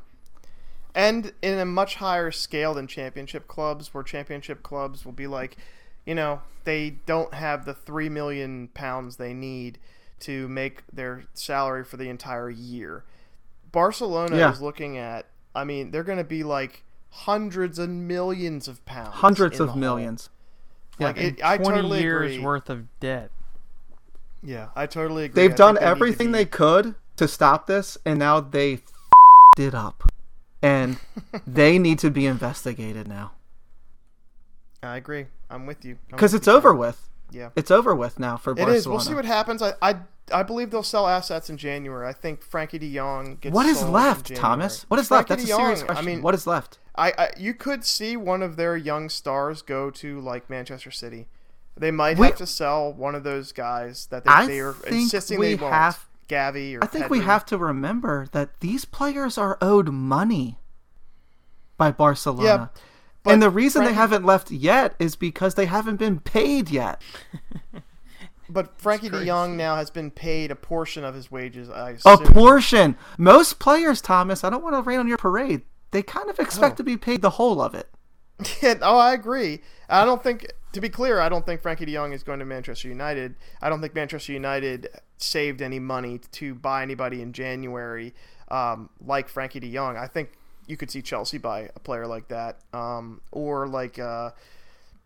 [0.94, 5.56] And in a much higher scale than championship clubs, where championship clubs will be like,
[6.04, 9.78] you know, they don't have the three million pounds they need
[10.20, 13.04] to make their salary for the entire year.
[13.72, 14.52] Barcelona Yeah.
[14.52, 19.14] is looking at, I mean, they're going to be like hundreds and millions of pounds.
[19.14, 19.80] Hundreds of the hole.
[19.80, 20.28] millions.
[20.98, 21.22] Like, Yeah.
[21.22, 22.44] it, I 20 totally years agree.
[22.44, 23.30] worth of debt.
[24.42, 25.42] Yeah, I totally agree.
[25.42, 28.80] They've I done think they everything they could to stop this, and now they f-
[29.58, 30.04] it up,
[30.62, 30.98] and
[31.46, 33.32] they need to be investigated now
[34.82, 35.26] I agree.
[35.50, 35.98] I'm with you.
[36.08, 37.08] Because it's you, over with.
[37.30, 37.50] Yeah.
[37.54, 38.78] It's over with now for It Barcelona.
[38.78, 38.88] is.
[38.88, 39.60] We'll see what happens.
[39.62, 39.96] I, I
[40.32, 42.08] I believe they'll sell assets in January.
[42.08, 43.52] I think Frenkie De Jong gets.
[43.54, 44.84] What is left, Thomas?
[44.88, 45.26] What is left?
[45.28, 46.02] Frenkie That's a serious question.
[46.04, 46.78] I mean, what is left?
[46.96, 51.26] I, I you could see one of their young stars go to like Manchester City.
[51.76, 55.38] They might We- have to sell one of those guys that they, they are insisting
[55.38, 55.74] we they won't.
[55.74, 60.58] have- Gavi or I think we have to remember that these players are owed money
[61.76, 62.44] by Barcelona.
[62.44, 62.66] Yeah,
[63.22, 67.02] but and the reason they haven't left yet is because they haven't been paid yet.
[68.52, 69.24] But Frenkie De.
[69.24, 71.70] Jong now has been paid a portion of his wages.
[71.70, 72.26] I A assume.
[72.34, 72.96] portion.
[73.16, 75.62] Most players, Thomas, I don't want to rain on your parade.
[75.92, 76.76] They kind of expect Oh.
[76.78, 77.88] to be paid the whole of it.
[78.60, 79.60] Yeah, oh, I agree.
[79.88, 82.44] I don't think, to be clear, I don't think Frenkie De Jong is going to
[82.44, 83.34] Manchester United.
[83.60, 88.14] I don't think Manchester United saved any money to buy anybody in January
[88.50, 89.96] um, like Frenkie De Jong.
[89.96, 90.32] I think
[90.66, 94.30] you could see Chelsea buy a player like that, um, or like uh,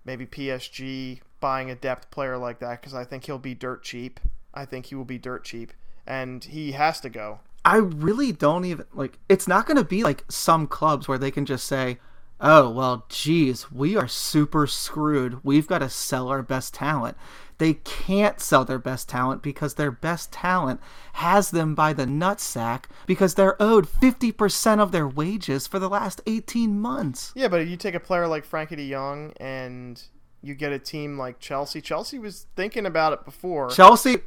[0.05, 4.21] maybe PSG buying a depth player like that because I think he'll be dirt cheap.
[4.53, 5.73] I think he will be dirt cheap,
[6.07, 7.41] and he has to go.
[7.65, 9.19] I really don't even like.
[9.29, 11.99] It's not going to be like some clubs where they can just say,
[12.41, 15.45] "Oh, well, geez, we are super screwed.
[15.45, 17.17] We've got to sell our best talent."
[17.59, 20.81] They can't sell their best talent because their best talent
[21.15, 25.89] has them by the nutsack because they're owed fifty percent of their wages for the
[25.89, 27.33] last eighteen months.
[27.37, 30.03] Yeah, but if you take a player like Frenkie De Jong and
[30.43, 33.71] you get a team like Chelsea, Chelsea was thinking about it before.
[33.71, 34.19] Chelsea,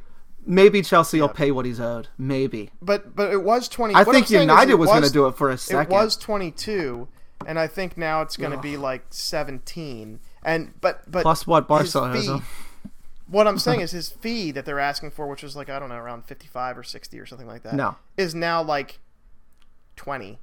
[0.46, 2.08] maybe Chelsea will pay what he's owed.
[2.16, 2.70] Maybe.
[2.80, 3.94] But but it was twenty.
[3.94, 5.92] I think United it was, going to do it for a second.
[5.92, 7.08] It was twenty two,
[7.46, 10.20] and I think now it's going to be like seventeen.
[10.42, 12.42] And but but Plus what Barcelona fee-
[13.26, 15.88] What I'm saying is his fee that they're asking for, which was like I don't
[15.88, 17.74] know, around fifty five or sixty or something like that.
[17.74, 17.96] No.
[18.16, 18.98] is now like
[19.96, 20.38] twenty.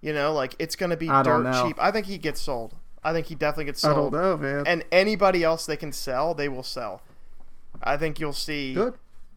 [0.00, 1.76] You know, like it's going to be I dirt don't cheap.
[1.80, 2.74] I think he gets sold.
[3.04, 4.12] I think he definitely gets sold.
[4.12, 4.64] know, man.
[4.66, 7.02] And anybody else they can sell, they will sell.
[7.82, 8.94] I think you'll see Good.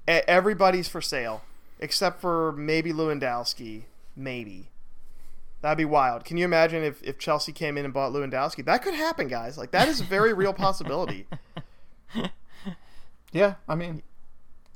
[0.07, 1.41] everybody's for sale
[1.79, 3.83] except for maybe Lewandowski,
[4.15, 4.69] maybe.
[5.65, 6.25] That'd be wild.
[6.25, 8.63] Can you imagine if, if Chelsea came in and bought Lewandowski?
[8.65, 9.57] That could happen, guys.
[9.57, 11.25] Like that is a very real possibility.
[13.31, 14.03] Yeah, I mean,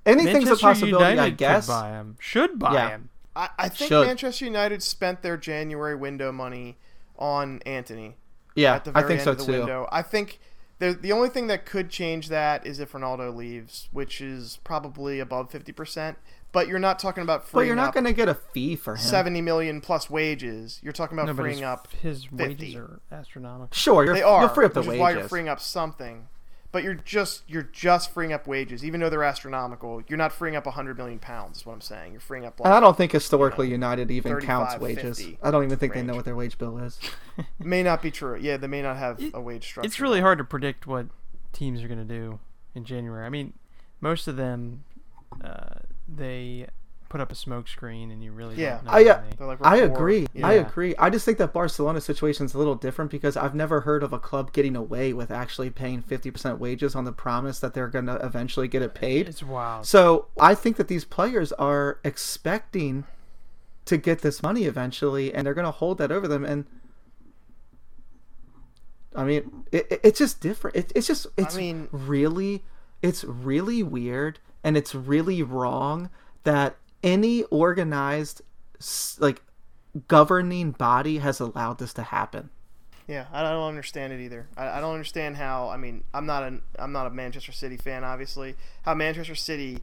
[0.06, 1.68] anything's Manchester a possibility, United I guess.
[1.68, 2.18] could buy him.
[2.20, 2.90] Should buy Yeah.
[2.90, 3.10] him.
[3.36, 4.08] I, I think Should.
[4.08, 6.78] Manchester United spent their January window money
[7.18, 8.18] on Antony
[8.56, 9.52] Yeah, at the I very think end so of the too.
[9.60, 9.88] window.
[9.92, 10.40] I think
[10.80, 15.20] the the only thing that could change that is if Ronaldo leaves, which is probably
[15.20, 16.18] above fifty percent.
[16.52, 19.00] But you're not talking about But you're not going to get a fee for him.
[19.02, 20.80] seventy million plus wages.
[20.82, 21.88] You're talking about No, freeing his, up.
[22.02, 22.36] his 50.
[22.38, 23.70] wages are astronomical.
[23.72, 24.42] Sure, you're, They are.
[24.42, 25.00] you'll free up the which is wages.
[25.02, 26.28] why you're freeing up something.
[26.72, 30.04] But you're just you're just freeing up wages, even though they're astronomical.
[30.08, 31.58] You're not freeing up hundred million pounds.
[31.60, 32.12] Is what I'm saying.
[32.12, 35.20] You're freeing up and I don't think historically United even counts wages.
[35.42, 37.00] I don't even think they know what their wage bill is.
[37.60, 38.38] may not be true.
[38.40, 39.88] Yeah, they may not have It- a wage structure.
[39.88, 41.08] It's really hard to predict what
[41.54, 42.40] teams are going to do
[42.76, 43.26] in January.
[43.26, 43.54] I mean,
[44.00, 44.84] most of them,
[45.44, 45.80] uh,
[46.16, 46.68] they
[47.10, 48.76] put up a smoke screen and you really Yeah.
[48.76, 49.22] don't know I, uh.
[49.38, 50.28] They're like, I agree.
[50.34, 50.46] Yeah.
[50.48, 50.96] I agree.
[51.00, 54.14] I just think that Barcelona situation is a little different because I've never heard of
[54.14, 58.06] a club getting away with actually paying 50% wages on the promise that they're going
[58.06, 59.28] to eventually get it paid.
[59.28, 59.88] It's wild.
[59.88, 63.06] So I think that these players are expecting
[63.86, 66.46] to get this money eventually, and they're going to hold that over them.
[66.46, 66.66] And
[69.16, 70.76] I mean, it, it- it's just different.
[70.78, 72.64] It, it's just it's mean- really
[73.02, 76.10] it's really weird, and it's really wrong
[76.44, 78.42] that any organized
[79.20, 79.42] like
[80.08, 82.50] governing body has allowed this to happen.
[83.08, 84.48] Yeah, I don't understand it either.
[84.56, 85.70] I, I don't understand how.
[85.70, 88.56] I mean, I'm not an I'm not a Manchester City fan, obviously.
[88.84, 89.80] How Manchester City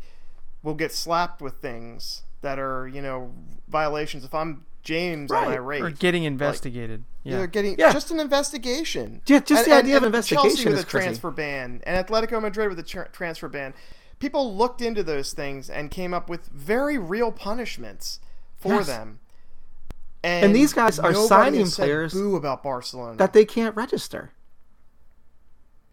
[0.62, 3.32] will get slapped with things that are you know
[3.68, 4.24] violations.
[4.24, 5.54] If I'm James, I'm Right.
[5.56, 5.82] irate.
[5.82, 7.02] or getting investigated.
[7.24, 7.38] Yeah.
[7.38, 7.92] They're getting Yeah.
[7.92, 9.20] just an investigation.
[9.26, 11.06] Yeah, just the idea of and investigation Chelsea with a crazy.
[11.06, 13.74] transfer ban, and Atletico Madrid with a tra- transfer ban.
[14.18, 18.20] People looked into those things and came up with very real punishments
[18.56, 18.86] for Yes.
[18.86, 19.20] them.
[20.24, 23.16] And, And these guys are signing players Boo about Barcelona.
[23.18, 24.32] That they can't register.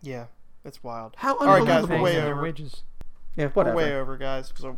[0.01, 0.25] yeah,
[0.65, 1.13] it's wild.
[1.17, 1.87] How All right, unbelievable.
[1.87, 2.41] guys, we're way over.
[2.41, 2.83] wages.
[3.35, 3.75] Yeah, We're whatever.
[3.77, 4.53] way over, guys.
[4.55, 4.77] So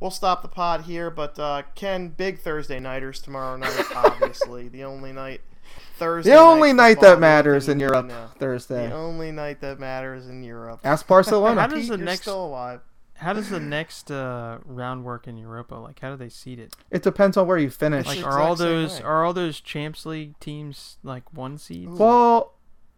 [0.00, 1.10] we'll stop the pod here.
[1.10, 3.84] But uh, Ken, big Thursday nighters tomorrow night.
[3.94, 5.40] obviously, the only night.
[5.98, 6.30] Thursday.
[6.32, 8.28] The only night's night that matters in you need to Europe know.
[8.38, 8.86] Thursday.
[8.88, 10.80] The only night that matters in Europe.
[10.84, 11.60] Ask Barcelona.
[11.62, 12.80] How does Pete, the you're next still alive.
[13.14, 15.74] How does the next uh, round work in Europa?
[15.76, 16.74] Like, how do they seed it?
[16.90, 18.06] It depends on where you finish.
[18.06, 21.88] Like, are all those are all those Champs League teams like one seed?
[21.88, 22.52] well,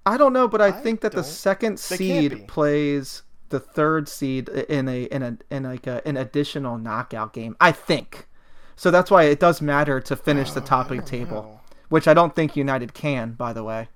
[0.04, 2.36] I don't know, but I, I think that the don't- second they can't be.
[2.38, 7.32] seed plays the third seed in a in a in like a, an additional knockout
[7.32, 7.56] game.
[7.60, 8.26] I think.
[8.74, 11.57] So that's why it does matter to finish the top of the table, know.
[11.88, 13.32] Which I don't think United can.
[13.32, 13.88] By the way,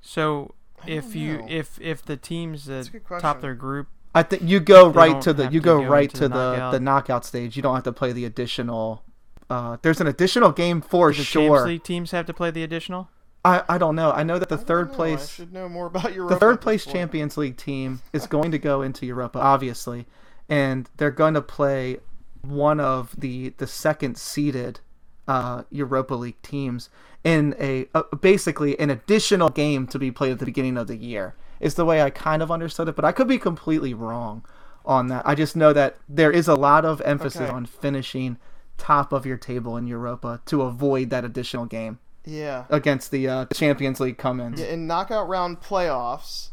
[0.00, 0.54] So
[0.86, 1.46] if you know.
[1.48, 5.32] if if the teams That's that top their group, I think you go right to
[5.32, 6.72] the you to go go right to the the knockout.
[6.72, 7.56] the knockout stage.
[7.56, 9.02] You don't have to play the additional.
[9.48, 11.58] Uh, there's an additional game for do the sure.
[11.58, 13.08] Champs League teams have to play the additional.
[13.44, 14.10] I, I don't know.
[14.10, 14.92] I know that the I third know.
[14.92, 16.34] I place should know more about Europa.
[16.34, 16.84] the third place.
[16.84, 20.06] Champions League team is going to go into Europa, obviously,
[20.48, 21.98] and they're going to play
[22.42, 24.80] one of the the second seeded
[25.28, 26.88] uh, Europa League teams
[27.24, 30.96] in a uh, basically an additional game to be played at the beginning of the
[30.96, 31.34] year.
[31.58, 34.44] Is the way I kind of understood it, but I could be completely wrong
[34.84, 35.26] on that.
[35.26, 37.50] I just know that there is a lot of emphasis Okay.
[37.50, 38.36] on finishing
[38.78, 42.64] top of your table in Europa to avoid that additional game Yeah.
[42.68, 44.60] against the uh, Champions League come-ins.
[44.60, 46.50] Yeah, in knockout round playoffs,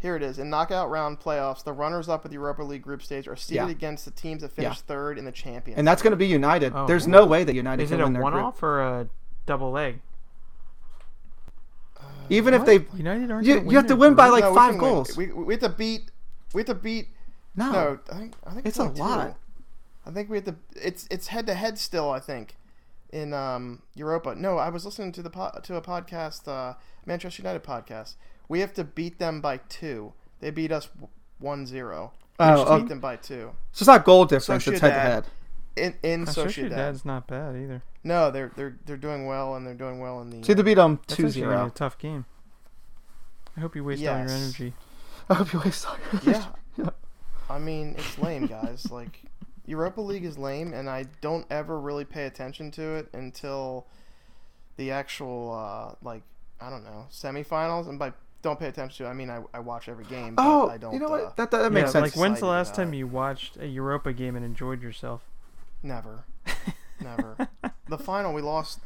[0.00, 0.38] here it is.
[0.38, 3.70] In knockout round playoffs, the runners-up of the Europa League group stage are seeded Yeah.
[3.70, 5.78] against the teams that finished third in the Champions.
[5.78, 6.72] And that's going to be United.
[6.74, 6.86] Oh.
[6.86, 8.34] There's no way that United Is can it a win their group.
[8.34, 9.08] one-off or a
[9.46, 10.00] double leg?
[12.28, 13.46] Even if they, United aren't.
[13.46, 15.16] you, you have to their win by like No, five can goals.
[15.16, 16.10] We, we have to beat.
[16.54, 17.08] We have to beat.
[17.56, 19.00] no, No, I think I think It's like a two.
[19.02, 19.36] lot.
[20.06, 20.54] I think we have to.
[20.76, 22.10] It's it's head to head still.
[22.10, 22.56] I think
[23.12, 24.36] in um, Europa.
[24.36, 26.74] No, I was listening to the po- to a podcast, uh,
[27.04, 28.14] Manchester United podcast.
[28.50, 30.12] We have to beat them by two.
[30.40, 30.88] They beat us
[31.40, 31.70] 1-0.
[31.70, 32.10] We
[32.40, 32.80] Oh, okay.
[32.82, 33.52] beat them by two.
[33.70, 34.66] so it's not goal difference.
[34.66, 35.24] It's head to head.
[35.76, 36.72] In in Sociedad.
[36.72, 37.82] Sociedad's not bad either.
[38.02, 40.36] No, they're they're they're doing well and they're doing well in the.
[40.38, 42.24] So you have to beat them That's two actually gonna be a tough game.
[43.56, 44.72] I hope you waste all your energy.
[45.28, 46.44] I hope you waste all your Yeah.
[46.76, 46.90] Yeah.
[47.48, 48.90] I mean, it's lame, guys.
[48.90, 49.22] like
[49.66, 53.86] Europa League is lame, and I don't ever really pay attention to it until
[54.76, 56.22] the actual uh, like
[56.60, 57.88] I don't know semifinals.
[57.88, 60.34] And by don't pay attention to, it, I mean I, I watch every game.
[60.34, 60.92] But Oh, I don't.
[60.92, 61.36] you know uh, what?
[61.36, 62.16] That, that, that makes yeah, sense.
[62.16, 65.22] like when's the last time you watched a Europa game and enjoyed yourself?
[65.82, 66.24] Never,
[67.00, 67.48] never.
[67.88, 68.80] the final we lost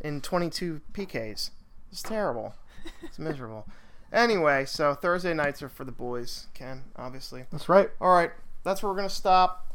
[0.00, 1.50] in 22 PKs.
[1.92, 2.54] It's terrible.
[3.02, 3.66] It's miserable.
[4.12, 6.46] Anyway, so Thursday nights are for the boys.
[6.54, 7.44] Ken, obviously.
[7.52, 7.90] That's right.
[8.00, 8.30] All right,
[8.64, 9.66] that's where we're gonna stop.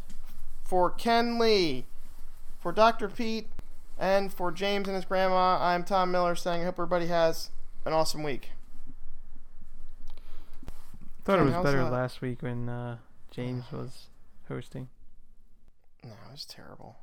[0.64, 1.86] For Ken Lee,
[2.60, 3.08] for Dr.
[3.08, 3.48] Pete,
[4.00, 7.50] and for James and his grandma, I'm Tom Miller saying I hope everybody has
[7.86, 8.50] an awesome week.
[11.26, 11.92] Thought it was better that?
[11.92, 12.98] last week when uh,
[13.32, 14.08] James was
[14.48, 14.90] hosting.
[16.04, 16.98] No, it was terrible.